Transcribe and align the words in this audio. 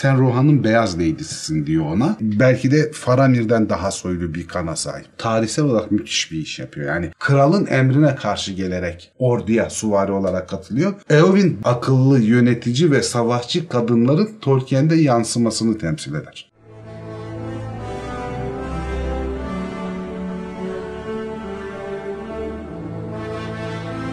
Sen 0.00 0.18
Rohan'ın 0.18 0.64
beyaz 0.64 0.98
leydisisin 0.98 1.66
diyor 1.66 1.84
ona. 1.84 2.16
Belki 2.20 2.70
de 2.70 2.92
Faramir'den 2.92 3.68
daha 3.68 3.90
soylu 3.90 4.34
bir 4.34 4.48
kana 4.48 4.76
sahip. 4.76 5.06
Tarihsel 5.18 5.64
olarak 5.64 5.90
müthiş 5.90 6.32
bir 6.32 6.38
iş 6.38 6.58
yapıyor. 6.58 6.88
Yani 6.88 7.10
kralın 7.18 7.66
emrine 7.66 8.14
karşı 8.14 8.52
gelerek 8.52 9.12
orduya 9.18 9.70
suvari 9.70 10.12
olarak 10.12 10.48
katılıyor. 10.48 10.94
Eowyn 11.10 11.58
akıllı 11.64 12.20
yönetici 12.20 12.90
ve 12.90 13.02
savaşçı 13.02 13.68
kadınların 13.68 14.28
Tolkien'de 14.40 14.96
yansımasını 14.96 15.78
temsil 15.78 16.14
eder. 16.14 16.49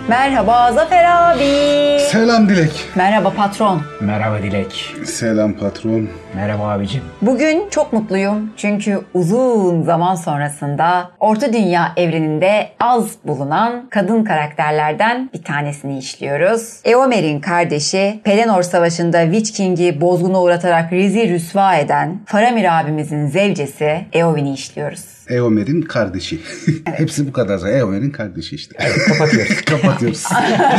Merhaba 0.10 0.71
Zafer 0.71 1.05
abi. 1.05 2.00
Selam 2.00 2.50
Dilek. 2.50 2.71
Merhaba 2.96 3.30
patron. 3.34 3.82
Merhaba 4.02 4.44
Dilek. 4.44 4.96
Selam 5.05 5.54
patron. 5.54 6.10
Merhaba 6.36 6.64
abicim. 6.72 7.02
Bugün 7.22 7.70
çok 7.70 7.94
mutluyum 7.94 8.52
çünkü 8.58 9.02
uzun 9.14 9.84
zaman 9.84 10.16
sonrasında 10.16 11.12
Orta 11.20 11.54
Dünya 11.54 11.91
evreninde 11.98 12.70
az 12.80 13.05
bulunan 13.23 13.88
kadın 13.90 14.23
karakterlerden 14.23 15.30
bir 15.34 15.44
tanesini 15.44 15.98
işliyoruz. 15.98 16.80
Eomer'in 16.86 17.39
kardeşi 17.39 18.20
Pelennor 18.23 18.64
Savaşı'nda 18.64 19.23
Witch 19.23 19.52
King'i 19.58 20.02
bozguna 20.02 20.42
uğratarak 20.42 20.92
rezi 20.94 21.30
rüsva 21.30 21.76
eden 21.76 22.20
Faramir 22.26 22.80
abimizin 22.80 23.28
zevcesi 23.28 24.05
Eowyn'i 24.14 24.53
işliyoruz. 24.53 25.16
Eomer'in 25.30 25.81
kardeşi. 25.81 26.40
Hepsi 26.86 27.27
bu 27.27 27.31
kadar. 27.31 27.70
Eomer'in 27.70 28.09
kardeşi 28.12 28.55
işte. 28.55 28.76
Kapatıyoruz. 29.08 29.62
Kapatıyoruz. 29.66 30.23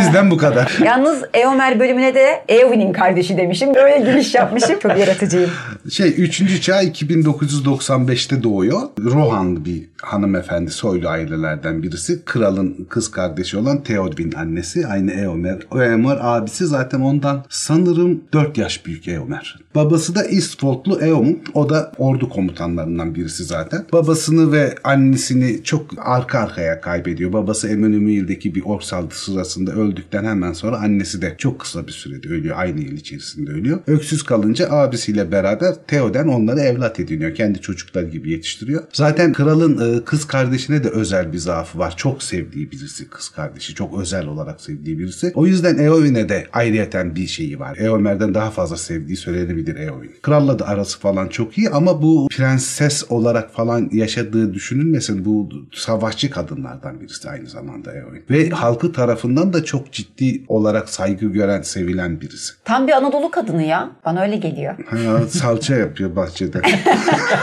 Bizden 0.01 0.31
bu 0.31 0.37
kadar. 0.37 0.79
Yalnız 0.85 1.23
Eomer 1.35 1.81
bölümüne 1.81 2.15
de 2.15 2.45
Eowyn'in 2.49 2.93
kardeşi 2.93 3.37
demişim. 3.37 3.75
Böyle 3.75 4.11
giriş 4.11 4.35
yapmışım. 4.35 4.79
Çok 4.81 4.99
yaratıcıyım. 4.99 5.51
Şey 5.91 6.15
3. 6.19 6.63
çağ 6.63 6.83
2995'te 6.83 8.43
doğuyor. 8.43 8.81
Rohan 9.05 9.65
bir 9.65 9.83
hanımefendi 10.03 10.71
soylu 10.71 11.09
ailelerden 11.09 11.83
birisi. 11.83 12.25
Kralın 12.25 12.87
kız 12.89 13.11
kardeşi 13.11 13.57
olan 13.57 13.83
Theodwyn 13.83 14.33
annesi. 14.33 14.87
Aynı 14.87 15.13
Eomer. 15.13 15.59
Eomer 15.73 16.19
abisi 16.21 16.67
zaten 16.67 17.01
ondan 17.01 17.45
sanırım 17.49 18.21
4 18.33 18.59
yaş 18.59 18.87
büyük 18.87 19.09
Eomer. 19.09 19.59
Babası 19.75 20.15
da 20.15 20.25
Eastfoldlu 20.25 21.01
Eomun. 21.01 21.39
O 21.55 21.69
da 21.69 21.93
ordu 21.99 22.29
komutanlarından 22.29 23.15
birisi 23.15 23.45
zaten. 23.45 23.85
Babasını 23.93 24.53
ve 24.53 24.75
annesini 24.85 25.65
çok 25.65 25.87
arka 25.99 26.39
arkaya 26.39 26.81
kaybediyor. 26.81 27.33
Babası 27.33 27.69
Emmanuel'deki 27.69 28.55
bir 28.55 28.63
ork 28.65 28.83
saldırısı 28.83 29.33
sırasında 29.33 29.73
öldükten 29.73 30.25
hemen 30.25 30.53
sonra 30.53 30.77
annesi 30.77 31.23
de 31.23 31.35
çok 31.39 31.61
kısa 31.61 31.87
bir 31.87 31.93
sürede 31.93 32.29
ölüyor. 32.29 32.57
Aynı 32.59 32.81
yıl 32.81 32.93
içerisinde 32.93 33.51
ölüyor. 33.51 33.79
Öksüz 33.87 34.23
kalınca 34.23 34.71
abisiyle 34.71 35.33
beraber 35.33 35.75
Theoden 35.87 36.29
onları 36.29 36.61
evlat 36.61 37.01
ediniyor. 37.01 37.35
Kendi 37.35 37.61
çocuklar 37.61 38.03
gibi 38.03 38.31
yetiştiriyor. 38.31 38.83
Zaten 38.93 39.33
kralın 39.33 39.79
e, 39.79 39.88
kız 40.05 40.27
kardeşine 40.27 40.85
de 40.85 40.89
özel 40.89 41.33
bir 41.33 41.39
zaafı 41.39 41.79
var. 41.79 41.95
Çok 41.97 42.23
sevdiği 42.23 42.71
birisi 42.71 43.09
kız 43.09 43.29
kardeşi. 43.29 43.75
Çok 43.75 44.01
özel 44.01 44.27
olarak 44.27 44.61
sevdiği 44.61 44.99
birisi. 44.99 45.33
O 45.35 45.47
yüzden 45.47 45.79
Eowyn'e 45.79 46.29
de 46.29 46.47
ayrıyeten 46.53 47.15
bir 47.17 47.27
şeyi 47.27 47.61
var. 47.61 47.77
Eomer'den 47.77 48.35
daha 48.35 48.51
fazla 48.51 48.77
sevdiği 48.77 49.17
söylenebilir 49.17 49.77
Eowyn. 49.77 50.11
Kralla 50.23 50.59
da 50.59 50.69
arası 50.69 50.99
falan 50.99 51.29
çok 51.29 51.59
iyi 51.59 51.71
ama 51.71 52.03
bu 52.03 52.29
prenses 52.31 53.05
olarak 53.09 53.55
falan 53.55 53.89
yaşadığı 53.93 54.55
düşünülmesin. 54.55 55.25
Bu 55.25 55.49
savaşçı 55.75 56.31
kadınlardan 56.31 57.01
birisi 57.01 57.31
aynı 57.31 57.47
zamanda 57.47 57.93
Eowyn. 57.93 58.23
Ve 58.31 58.51
halkı 58.51 58.93
tarafından 58.93 59.53
da 59.53 59.65
çok 59.65 59.93
ciddi 59.93 60.45
olarak 60.49 60.89
saygı 60.89 61.27
gören, 61.27 61.63
sevilen 61.63 62.21
birisi. 62.21 62.53
Tam 62.65 62.87
bir 62.87 62.93
Anadolu 62.93 63.31
kadını 63.31 63.63
ya. 63.63 63.91
Bana 64.05 64.23
öyle 64.23 64.37
geliyor. 64.37 64.75
Ha, 64.87 64.97
salça 65.29 65.75
yapıyor 65.77 66.17
bahçede. 66.17 66.61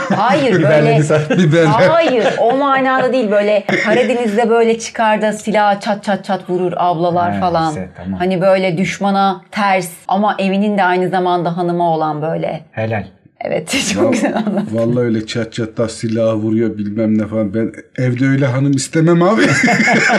Hayır 0.08 0.62
böyle 0.62 0.96
Biberler. 1.38 1.88
Hayır 1.88 2.24
o 2.40 2.56
manada 2.56 3.12
değil 3.12 3.30
böyle 3.30 3.64
Karadeniz'de 3.84 4.50
böyle 4.50 4.78
çıkar 4.78 5.22
da 5.22 5.32
silah 5.32 5.80
çat 5.80 6.04
çat 6.04 6.24
çat 6.24 6.50
vurur 6.50 6.72
ablalar 6.76 7.32
Ha, 7.34 7.40
falan. 7.40 7.68
işte, 7.68 7.88
tamam. 7.96 8.18
Hani 8.18 8.40
böyle 8.40 8.78
düşmana 8.78 9.40
ters 9.50 9.90
ama 10.08 10.36
evinin 10.38 10.78
de 10.78 10.84
aynı 10.84 11.08
zamanda 11.08 11.56
hanımı 11.56 11.90
olan 11.90 12.22
böyle. 12.22 12.60
Helal. 12.72 13.04
Evet 13.40 13.78
çok 13.94 14.12
güzel 14.12 14.36
anlattın. 14.36 14.68
Vallahi 14.72 15.04
öyle 15.04 15.26
çat 15.26 15.52
çat 15.52 15.76
da 15.76 15.88
silah 15.88 16.34
vuruyor 16.34 16.78
bilmem 16.78 17.18
ne 17.18 17.26
falan. 17.26 17.54
Ben 17.54 17.72
evde 17.98 18.26
öyle 18.26 18.46
hanım 18.46 18.72
istemem 18.72 19.22
abi. 19.22 19.42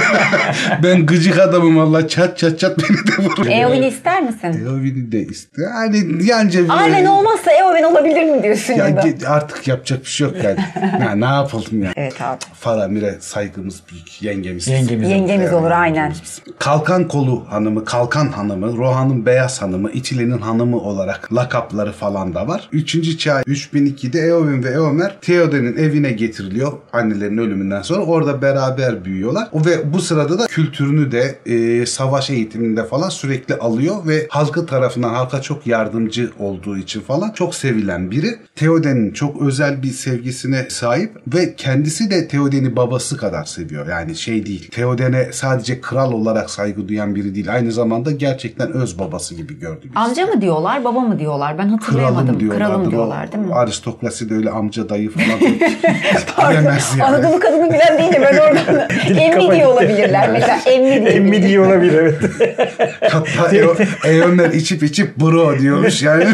ben 0.84 1.06
gıcık 1.06 1.40
adamım 1.40 1.78
valla 1.78 2.08
çat 2.08 2.38
çat 2.38 2.60
çat 2.60 2.78
beni 2.80 2.98
de 2.98 3.24
vuruyor. 3.24 3.56
Eowyn 3.56 3.82
ister 3.82 4.24
misin? 4.24 4.66
Eowyn'i 4.66 5.12
de 5.12 5.22
iste. 5.22 5.62
Hani 5.74 6.26
yanca 6.26 6.64
bir... 6.64 6.70
Aynen 6.70 7.06
olmazsa 7.06 7.52
Eowyn 7.52 7.84
olabilir 7.84 8.24
mi 8.24 8.44
diyorsun 8.44 8.74
Ya, 8.74 8.88
ya 8.88 8.98
da? 8.98 9.30
artık 9.30 9.68
yapacak 9.68 10.00
bir 10.02 10.10
şey 10.10 10.28
yok 10.28 10.36
yani. 10.44 10.60
ya, 11.04 11.16
ne 11.16 11.26
yapalım 11.26 11.84
ya. 11.84 11.94
Evet 11.96 12.22
abi. 12.22 12.40
Faramir'e 12.54 13.16
saygımız 13.20 13.84
büyük. 13.92 14.22
Yengemiz. 14.22 14.68
Yengemiz. 14.68 15.10
Yengemiz 15.10 15.54
olur 15.54 15.72
aynen. 15.72 16.14
Kalkan 16.60 17.08
kolu 17.08 17.46
hanımı, 17.50 17.86
Kalkan 17.86 18.28
hanımı, 18.28 18.78
Rohan'ın 18.78 19.26
beyaz 19.26 19.62
hanımı, 19.62 19.92
İçili'nin 19.92 20.38
hanımı 20.38 20.78
olarak 20.80 21.34
lakapları 21.34 21.92
falan 21.92 22.36
da 22.36 22.48
var. 22.48 22.70
Üçüncü 22.72 23.07
çağ 23.18 23.42
3002'de 23.42 24.20
Eowyn 24.20 24.64
ve 24.64 24.70
Eomer 24.70 25.18
Theoden'in 25.22 25.78
evine 25.78 26.12
getiriliyor 26.12 26.72
annelerinin 26.94 27.38
ölümünden 27.38 27.82
sonra. 27.82 28.02
Orada 28.04 28.42
beraber 28.42 29.06
büyüyorlar. 29.06 29.48
O 29.52 29.66
Ve 29.66 29.94
bu 29.94 30.00
sırada 30.00 30.40
da 30.40 30.48
kültürünü 30.48 31.12
de 31.12 31.36
e, 31.46 31.86
savaş 31.86 32.30
eğitiminde 32.30 32.86
falan 32.86 33.10
sürekli 33.10 33.56
alıyor 33.56 33.96
ve 34.08 34.28
halkı 34.30 34.66
tarafından 34.66 35.10
halka 35.10 35.42
çok 35.42 35.68
yardımcı 35.68 36.32
olduğu 36.40 36.78
için 36.78 37.02
falan 37.02 37.32
çok 37.32 37.56
sevilen 37.56 38.12
biri. 38.12 38.36
Theoden'in 38.56 39.12
çok 39.12 39.42
özel 39.42 39.84
bir 39.84 39.92
sevgisine 39.92 40.66
sahip 40.70 41.12
ve 41.34 41.56
kendisi 41.56 42.12
de 42.12 42.28
Theoden'i 42.28 42.76
babası 42.76 43.18
kadar 43.18 43.46
seviyor. 43.46 43.88
Yani 43.88 44.16
şey 44.16 44.46
değil. 44.46 44.70
Theoden'e 44.72 45.30
sadece 45.34 45.82
kral 45.82 46.12
olarak 46.12 46.50
saygı 46.50 46.88
duyan 46.88 47.16
biri 47.16 47.36
değil. 47.36 47.54
Aynı 47.54 47.72
zamanda 47.72 48.12
gerçekten 48.12 48.72
öz 48.72 49.00
babası 49.00 49.36
gibi 49.36 49.60
gördü. 49.60 49.82
birisi. 49.84 50.00
Amca 50.00 50.26
mı 50.26 50.42
diyorlar 50.42 50.84
baba 50.84 51.00
mı 51.00 51.20
diyorlar? 51.20 51.58
Ben 51.58 51.68
hatırlayamadım. 51.70 52.26
Kralım 52.26 52.40
diyorlardır. 52.40 52.66
Kralım 52.68 52.92
O 52.98 53.00
diyorlar 53.08 53.32
değil 53.32 53.44
mi? 53.44 53.54
Aristokrasi 53.54 54.30
de 54.30 54.34
öyle 54.34 54.50
amca 54.50 54.90
dayı 54.90 55.10
falan 55.12 55.40
bilemez 56.52 56.92
yani. 57.00 57.04
Anadolu 57.04 57.40
kadını 57.40 57.74
bilen 57.74 57.98
deyince 57.98 58.22
ben 58.22 58.38
oradan 58.38 58.90
emmi 59.18 59.52
diye 59.52 59.68
olabilirler. 59.68 60.30
Mesela 60.32 60.60
emmi 60.66 61.06
diye. 61.06 61.16
Emmi 61.16 61.44
diye 61.44 61.60
olabilir 61.60 61.94
evet. 61.94 62.16
Hatta 63.12 63.56
E- 64.06 64.10
Eomer 64.12 64.50
içip 64.52 64.84
içip 64.84 65.18
bro 65.18 65.60
diyormuş 65.60 66.04
yani. 66.04 66.26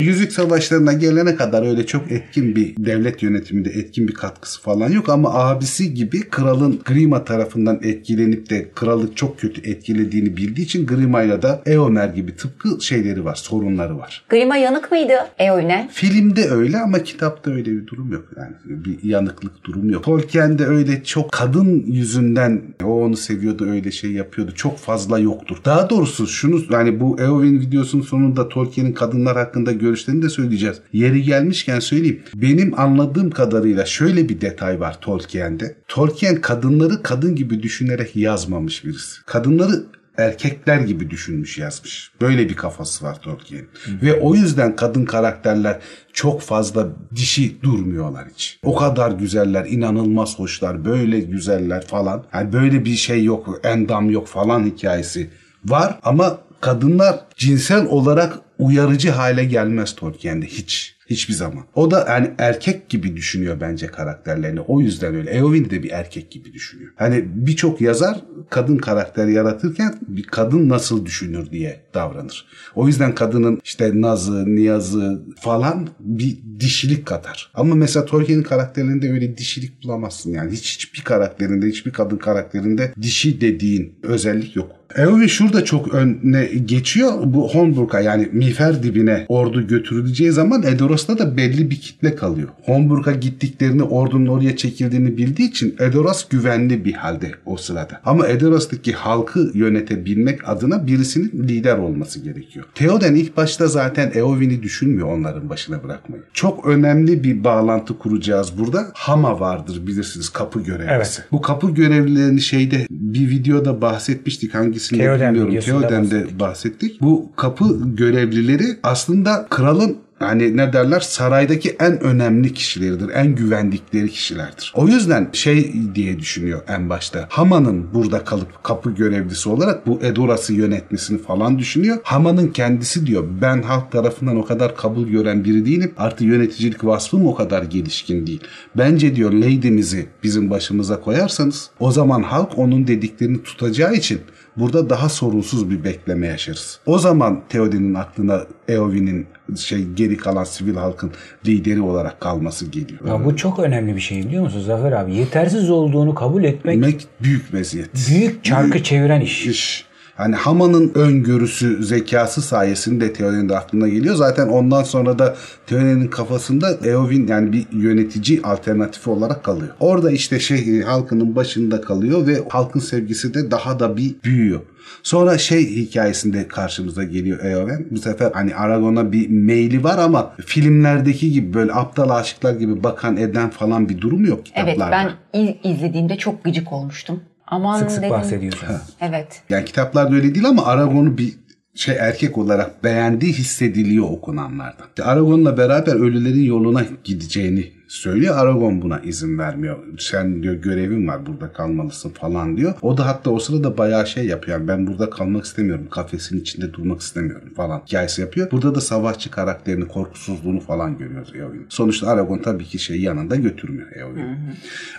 Yüzük 0.00 0.32
savaşlarına 0.32 0.92
gelene 0.92 1.36
kadar 1.36 1.66
öyle 1.70 1.86
çok 1.86 2.12
etkin 2.12 2.56
bir 2.56 2.74
devlet 2.78 3.22
yönetiminde 3.22 3.70
etkin 3.70 4.08
bir 4.08 4.14
katkısı 4.14 4.62
falan 4.62 4.90
yok 4.90 5.08
ama 5.08 5.34
abisi 5.34 5.94
gibi 5.94 6.28
kralın 6.30 6.80
Grima 6.84 7.24
tarafından 7.24 7.80
etkilenip 7.82 8.50
de 8.50 8.68
kralı 8.74 9.14
çok 9.14 9.38
kötü 9.40 9.70
etkilediğini 9.70 10.36
bildiği 10.36 10.62
için 10.62 10.86
Grima'yla 10.86 11.42
da 11.42 11.62
Eomer 11.66 12.08
gibi 12.08 12.36
tıpkı 12.36 12.80
şeyleri 12.80 13.24
var, 13.24 13.34
sorunları 13.34 13.98
var. 13.98 14.24
Grima 14.28 14.56
yanık 14.56 14.90
mıydı 14.90 15.12
Eowyn'e? 15.38 15.88
Filmde 15.92 16.50
öyle 16.50 16.78
ama 16.78 17.02
kitapta 17.02 17.50
öyle 17.50 17.70
bir 17.70 17.86
durum 17.86 18.12
yok. 18.12 18.24
Yani 18.36 18.52
bir 18.64 19.02
yanıklık 19.02 19.64
durum 19.64 19.90
yok. 19.90 20.04
Tolkien'de 20.04 20.66
öyle 20.66 21.04
çok 21.04 21.32
kadın 21.32 21.84
yüzünden 21.86 22.62
o 22.84 23.04
onu 23.04 23.16
seviyordu 23.16 23.70
öyle 23.70 23.90
şey 23.90 24.12
yapıyordu. 24.12 24.52
Çok 24.54 24.78
fazla 24.78 25.18
yoktur. 25.18 25.56
Daha 25.64 25.90
doğrusu 25.90 26.26
şunu 26.26 26.60
yani 26.70 27.00
bu 27.00 27.20
Eowyn 27.20 27.60
videosunun 27.60 28.02
sonunda 28.02 28.48
Tolkien'in 28.48 28.92
kadınlar 28.92 29.36
hakkında 29.36 29.72
görüşlerini 29.72 30.22
de 30.22 30.28
söyleyeceğiz. 30.28 30.80
Yeri 30.92 31.22
gelmişken 31.22 31.80
söyleyeyim. 31.80 32.22
Benim 32.34 32.80
anladığım 32.80 33.30
kadarıyla 33.30 33.84
şöyle 33.84 34.28
bir 34.28 34.40
detay 34.40 34.80
var 34.80 35.00
Tolkien'de. 35.00 35.76
Tolkien 35.88 36.40
kadınları 36.40 37.02
kadın 37.02 37.36
gibi 37.36 37.62
düşünerek 37.62 38.16
yazmamış 38.16 38.84
birisi. 38.84 39.24
Kadınları 39.26 39.84
erkekler 40.18 40.80
gibi 40.80 41.10
düşünmüş 41.10 41.58
yazmış. 41.58 42.10
Böyle 42.20 42.48
bir 42.48 42.56
kafası 42.56 43.04
var 43.04 43.20
Tolkien'in. 43.20 43.68
Ve 44.02 44.20
o 44.20 44.34
yüzden 44.34 44.76
kadın 44.76 45.04
karakterler 45.04 45.78
çok 46.12 46.40
fazla 46.40 46.88
dişi 47.14 47.62
durmuyorlar 47.62 48.28
hiç. 48.34 48.58
O 48.62 48.74
kadar 48.74 49.10
güzeller, 49.10 49.66
inanılmaz 49.66 50.38
hoşlar, 50.38 50.84
böyle 50.84 51.20
güzeller 51.20 51.86
falan. 51.86 52.24
Yani 52.34 52.52
böyle 52.52 52.84
bir 52.84 52.94
şey 52.94 53.24
yok, 53.24 53.60
endam 53.64 54.10
yok 54.10 54.26
falan 54.26 54.64
hikayesi 54.64 55.30
var 55.64 55.98
ama 56.02 56.38
kadınlar 56.60 57.20
cinsel 57.36 57.86
olarak 57.86 58.38
uyarıcı 58.58 59.10
hale 59.10 59.44
gelmez 59.44 59.94
Tolkien'de 59.94 60.46
hiç. 60.46 60.93
Hiçbir 61.06 61.34
zaman. 61.34 61.64
O 61.74 61.90
da 61.90 62.06
yani 62.08 62.30
erkek 62.38 62.88
gibi 62.88 63.16
düşünüyor 63.16 63.60
bence 63.60 63.86
karakterlerini. 63.86 64.60
O 64.60 64.80
yüzden 64.80 65.14
öyle. 65.14 65.30
Eowyn 65.30 65.70
de 65.70 65.82
bir 65.82 65.90
erkek 65.90 66.30
gibi 66.30 66.52
düşünüyor. 66.52 66.92
Hani 66.96 67.24
birçok 67.34 67.80
yazar 67.80 68.20
kadın 68.50 68.76
karakter 68.76 69.26
yaratırken 69.26 69.98
bir 70.08 70.22
kadın 70.22 70.68
nasıl 70.68 71.06
düşünür 71.06 71.50
diye 71.50 71.80
davranır. 71.94 72.46
O 72.74 72.86
yüzden 72.86 73.14
kadının 73.14 73.60
işte 73.64 74.00
nazı, 74.00 74.54
niyazı 74.54 75.22
falan 75.40 75.88
bir 76.00 76.38
dişilik 76.60 77.06
katar. 77.06 77.50
Ama 77.54 77.74
mesela 77.74 78.06
Tolkien'in 78.06 78.42
karakterlerinde 78.42 79.10
öyle 79.10 79.36
dişilik 79.36 79.84
bulamazsın 79.84 80.30
yani. 80.30 80.52
Hiç 80.52 80.74
hiçbir 80.74 81.00
karakterinde, 81.00 81.66
hiçbir 81.66 81.90
kadın 81.90 82.16
karakterinde 82.16 82.92
dişi 83.02 83.40
dediğin 83.40 83.98
özellik 84.02 84.56
yok. 84.56 84.83
Eowyn 84.96 85.26
şurada 85.26 85.64
çok 85.64 85.94
öne 85.94 86.44
geçiyor. 86.44 87.12
Bu 87.24 87.54
Hornburg'a 87.54 88.00
yani 88.00 88.28
miğfer 88.32 88.82
dibine 88.82 89.24
ordu 89.28 89.66
götürüleceği 89.66 90.32
zaman 90.32 90.62
Edoras'ta 90.62 91.18
da 91.18 91.36
belli 91.36 91.70
bir 91.70 91.80
kitle 91.80 92.14
kalıyor. 92.14 92.48
Hornburg'a 92.62 93.12
gittiklerini 93.12 93.82
ordunun 93.82 94.26
oraya 94.26 94.56
çekildiğini 94.56 95.16
bildiği 95.16 95.48
için 95.48 95.76
Edoras 95.80 96.28
güvenli 96.28 96.84
bir 96.84 96.92
halde 96.92 97.30
o 97.46 97.56
sırada. 97.56 98.00
Ama 98.04 98.28
Edoras'taki 98.28 98.92
halkı 98.92 99.50
yönetebilmek 99.54 100.48
adına 100.48 100.86
birisinin 100.86 101.48
lider 101.48 101.78
olması 101.78 102.20
gerekiyor. 102.20 102.66
Theoden 102.74 103.14
ilk 103.14 103.36
başta 103.36 103.66
zaten 103.66 104.12
Eowyn'i 104.14 104.62
düşünmüyor 104.62 105.08
onların 105.08 105.48
başına 105.48 105.82
bırakmayı. 105.82 106.22
Çok 106.32 106.66
önemli 106.66 107.24
bir 107.24 107.44
bağlantı 107.44 107.98
kuracağız 107.98 108.58
burada. 108.58 108.90
Hama 108.94 109.40
vardır 109.40 109.86
bilirsiniz 109.86 110.28
kapı 110.28 110.60
görevlisi. 110.60 110.92
Evet. 110.92 111.24
Bu 111.32 111.40
kapı 111.40 111.70
görevlilerini 111.70 112.40
şeyde 112.40 112.86
bir 112.90 113.30
videoda 113.30 113.80
bahsetmiştik 113.80 114.54
hangisini 114.92 114.98
Theoden 114.98 115.34
bilmiyorum. 115.34 115.80
Theoden'de 115.80 116.40
bahsettik. 116.40 117.00
Bu 117.00 117.32
kapı 117.36 117.64
görevlileri 117.96 118.78
aslında 118.82 119.46
kralın 119.50 120.04
yani 120.20 120.56
ne 120.56 120.72
derler 120.72 121.00
saraydaki 121.00 121.76
en 121.80 122.00
önemli 122.00 122.54
kişileridir. 122.54 123.08
En 123.14 123.34
güvendikleri 123.34 124.10
kişilerdir. 124.10 124.72
O 124.76 124.88
yüzden 124.88 125.28
şey 125.32 125.72
diye 125.94 126.18
düşünüyor 126.18 126.60
en 126.68 126.90
başta. 126.90 127.26
Hama'nın 127.28 127.94
burada 127.94 128.24
kalıp 128.24 128.64
kapı 128.64 128.90
görevlisi 128.90 129.48
olarak 129.48 129.86
bu 129.86 129.98
Edoras'ı 130.02 130.52
yönetmesini 130.52 131.18
falan 131.18 131.58
düşünüyor. 131.58 131.98
Hama'nın 132.02 132.48
kendisi 132.48 133.06
diyor 133.06 133.24
ben 133.42 133.62
halk 133.62 133.92
tarafından 133.92 134.36
o 134.36 134.44
kadar 134.44 134.76
kabul 134.76 135.08
gören 135.08 135.44
biri 135.44 135.66
değilim. 135.66 135.92
Artı 135.96 136.24
yöneticilik 136.24 136.84
vasfım 136.84 137.26
o 137.26 137.34
kadar 137.34 137.62
gelişkin 137.62 138.26
değil. 138.26 138.40
Bence 138.76 139.16
diyor 139.16 139.32
Lady'mizi 139.32 140.06
bizim 140.22 140.50
başımıza 140.50 141.00
koyarsanız 141.00 141.70
o 141.80 141.92
zaman 141.92 142.22
halk 142.22 142.58
onun 142.58 142.86
dediklerini 142.86 143.42
tutacağı 143.42 143.94
için 143.94 144.20
Burada 144.56 144.90
daha 144.90 145.08
sorunsuz 145.08 145.70
bir 145.70 145.84
bekleme 145.84 146.26
yaşarız. 146.26 146.80
O 146.86 146.98
zaman 146.98 147.42
Theoden'in 147.48 147.94
aklına 147.94 148.40
Eowyn'in 148.68 149.26
şey 149.56 149.84
geri 149.84 150.16
kalan 150.16 150.44
sivil 150.44 150.74
halkın 150.74 151.12
lideri 151.46 151.80
olarak 151.80 152.20
kalması 152.20 152.66
geliyor. 152.66 153.00
Ya 153.08 153.24
bu 153.24 153.36
çok 153.36 153.58
önemli 153.58 153.96
bir 153.96 154.00
şey 154.00 154.18
biliyor 154.18 154.44
musun 154.44 154.60
Zafer 154.60 154.92
abi? 154.92 155.14
Yetersiz 155.14 155.70
olduğunu 155.70 156.14
kabul 156.14 156.44
etmek 156.44 156.76
Demek 156.82 157.06
büyük 157.22 157.52
meziyet. 157.52 157.90
büyük 158.08 158.44
çarkı 158.44 158.82
çeviren 158.82 159.20
iş. 159.20 159.46
iş. 159.46 159.86
Hani 160.16 160.34
Hama'nın 160.34 160.92
öngörüsü, 160.94 161.84
zekası 161.84 162.42
sayesinde 162.42 163.12
Theoden'in 163.12 163.48
de 163.48 163.56
aklına 163.58 163.88
geliyor. 163.88 164.14
Zaten 164.14 164.48
ondan 164.48 164.82
sonra 164.82 165.18
da 165.18 165.36
Theoden'in 165.66 166.08
kafasında 166.08 166.70
Eowyn 166.84 167.26
yani 167.26 167.52
bir 167.52 167.66
yönetici 167.72 168.42
alternatifi 168.42 169.10
olarak 169.10 169.44
kalıyor. 169.44 169.68
Orada 169.80 170.10
işte 170.10 170.40
şey 170.40 170.80
halkının 170.82 171.36
başında 171.36 171.80
kalıyor 171.80 172.26
ve 172.26 172.42
halkın 172.48 172.80
sevgisi 172.80 173.34
de 173.34 173.50
daha 173.50 173.80
da 173.80 173.96
bir 173.96 174.14
büyüyor. 174.24 174.60
Sonra 175.02 175.38
şey 175.38 175.76
hikayesinde 175.76 176.48
karşımıza 176.48 177.04
geliyor 177.04 177.44
Eowen. 177.44 177.86
Bu 177.90 177.98
sefer 177.98 178.30
hani 178.34 178.54
Aragon'a 178.54 179.12
bir 179.12 179.28
maili 179.30 179.84
var 179.84 179.98
ama 179.98 180.32
filmlerdeki 180.46 181.32
gibi 181.32 181.54
böyle 181.54 181.72
aptal 181.72 182.10
aşıklar 182.10 182.54
gibi 182.54 182.82
bakan 182.82 183.16
eden 183.16 183.50
falan 183.50 183.88
bir 183.88 184.00
durum 184.00 184.24
yok 184.24 184.40
Evet 184.54 184.72
kitaplarda. 184.74 185.14
ben 185.32 185.40
iz- 185.40 185.76
izlediğimde 185.76 186.16
çok 186.16 186.44
gıcık 186.44 186.72
olmuştum. 186.72 187.20
Aman 187.46 187.78
Sık 187.78 187.90
sık 187.90 188.02
dedim. 188.02 188.10
bahsediyorsun. 188.14 188.68
Evet. 189.00 189.42
Yani 189.50 189.64
kitaplarda 189.64 190.14
öyle 190.14 190.34
değil 190.34 190.46
ama 190.48 190.64
Aragon'u 190.66 191.18
bir 191.18 191.32
şey 191.74 191.96
erkek 191.96 192.38
olarak 192.38 192.84
beğendiği 192.84 193.32
hissediliyor 193.32 194.04
okunanlardan. 194.10 194.86
Aragon'la 195.02 195.56
beraber 195.56 195.94
ölülerin 195.94 196.42
yoluna 196.44 196.82
gideceğini 197.04 197.72
söylüyor. 197.94 198.38
Aragon 198.38 198.82
buna 198.82 198.98
izin 198.98 199.38
vermiyor. 199.38 199.78
Sen 199.98 200.42
diyor 200.42 200.54
görevin 200.54 201.06
var 201.08 201.26
burada 201.26 201.52
kalmalısın 201.52 202.10
falan 202.10 202.56
diyor. 202.56 202.74
O 202.82 202.96
da 202.96 203.06
hatta 203.06 203.30
o 203.30 203.38
sırada 203.38 203.78
bayağı 203.78 204.06
şey 204.06 204.26
yapıyor. 204.26 204.58
Yani 204.58 204.68
ben 204.68 204.86
burada 204.86 205.10
kalmak 205.10 205.44
istemiyorum. 205.44 205.86
Kafesin 205.90 206.40
içinde 206.40 206.72
durmak 206.72 207.00
istemiyorum 207.00 207.48
falan 207.56 207.82
hikayesi 207.86 208.20
yapıyor. 208.20 208.50
Burada 208.50 208.74
da 208.74 208.80
savaşçı 208.80 209.30
karakterini, 209.30 209.88
korkusuzluğunu 209.88 210.60
falan 210.60 210.98
görüyoruz 210.98 211.32
Eowyn. 211.34 211.66
Sonuçta 211.68 212.06
Aragon 212.06 212.38
tabii 212.38 212.64
ki 212.64 212.78
şey 212.78 213.00
yanında 213.00 213.36
götürmüyor 213.36 213.88
Eowyn. 213.96 214.38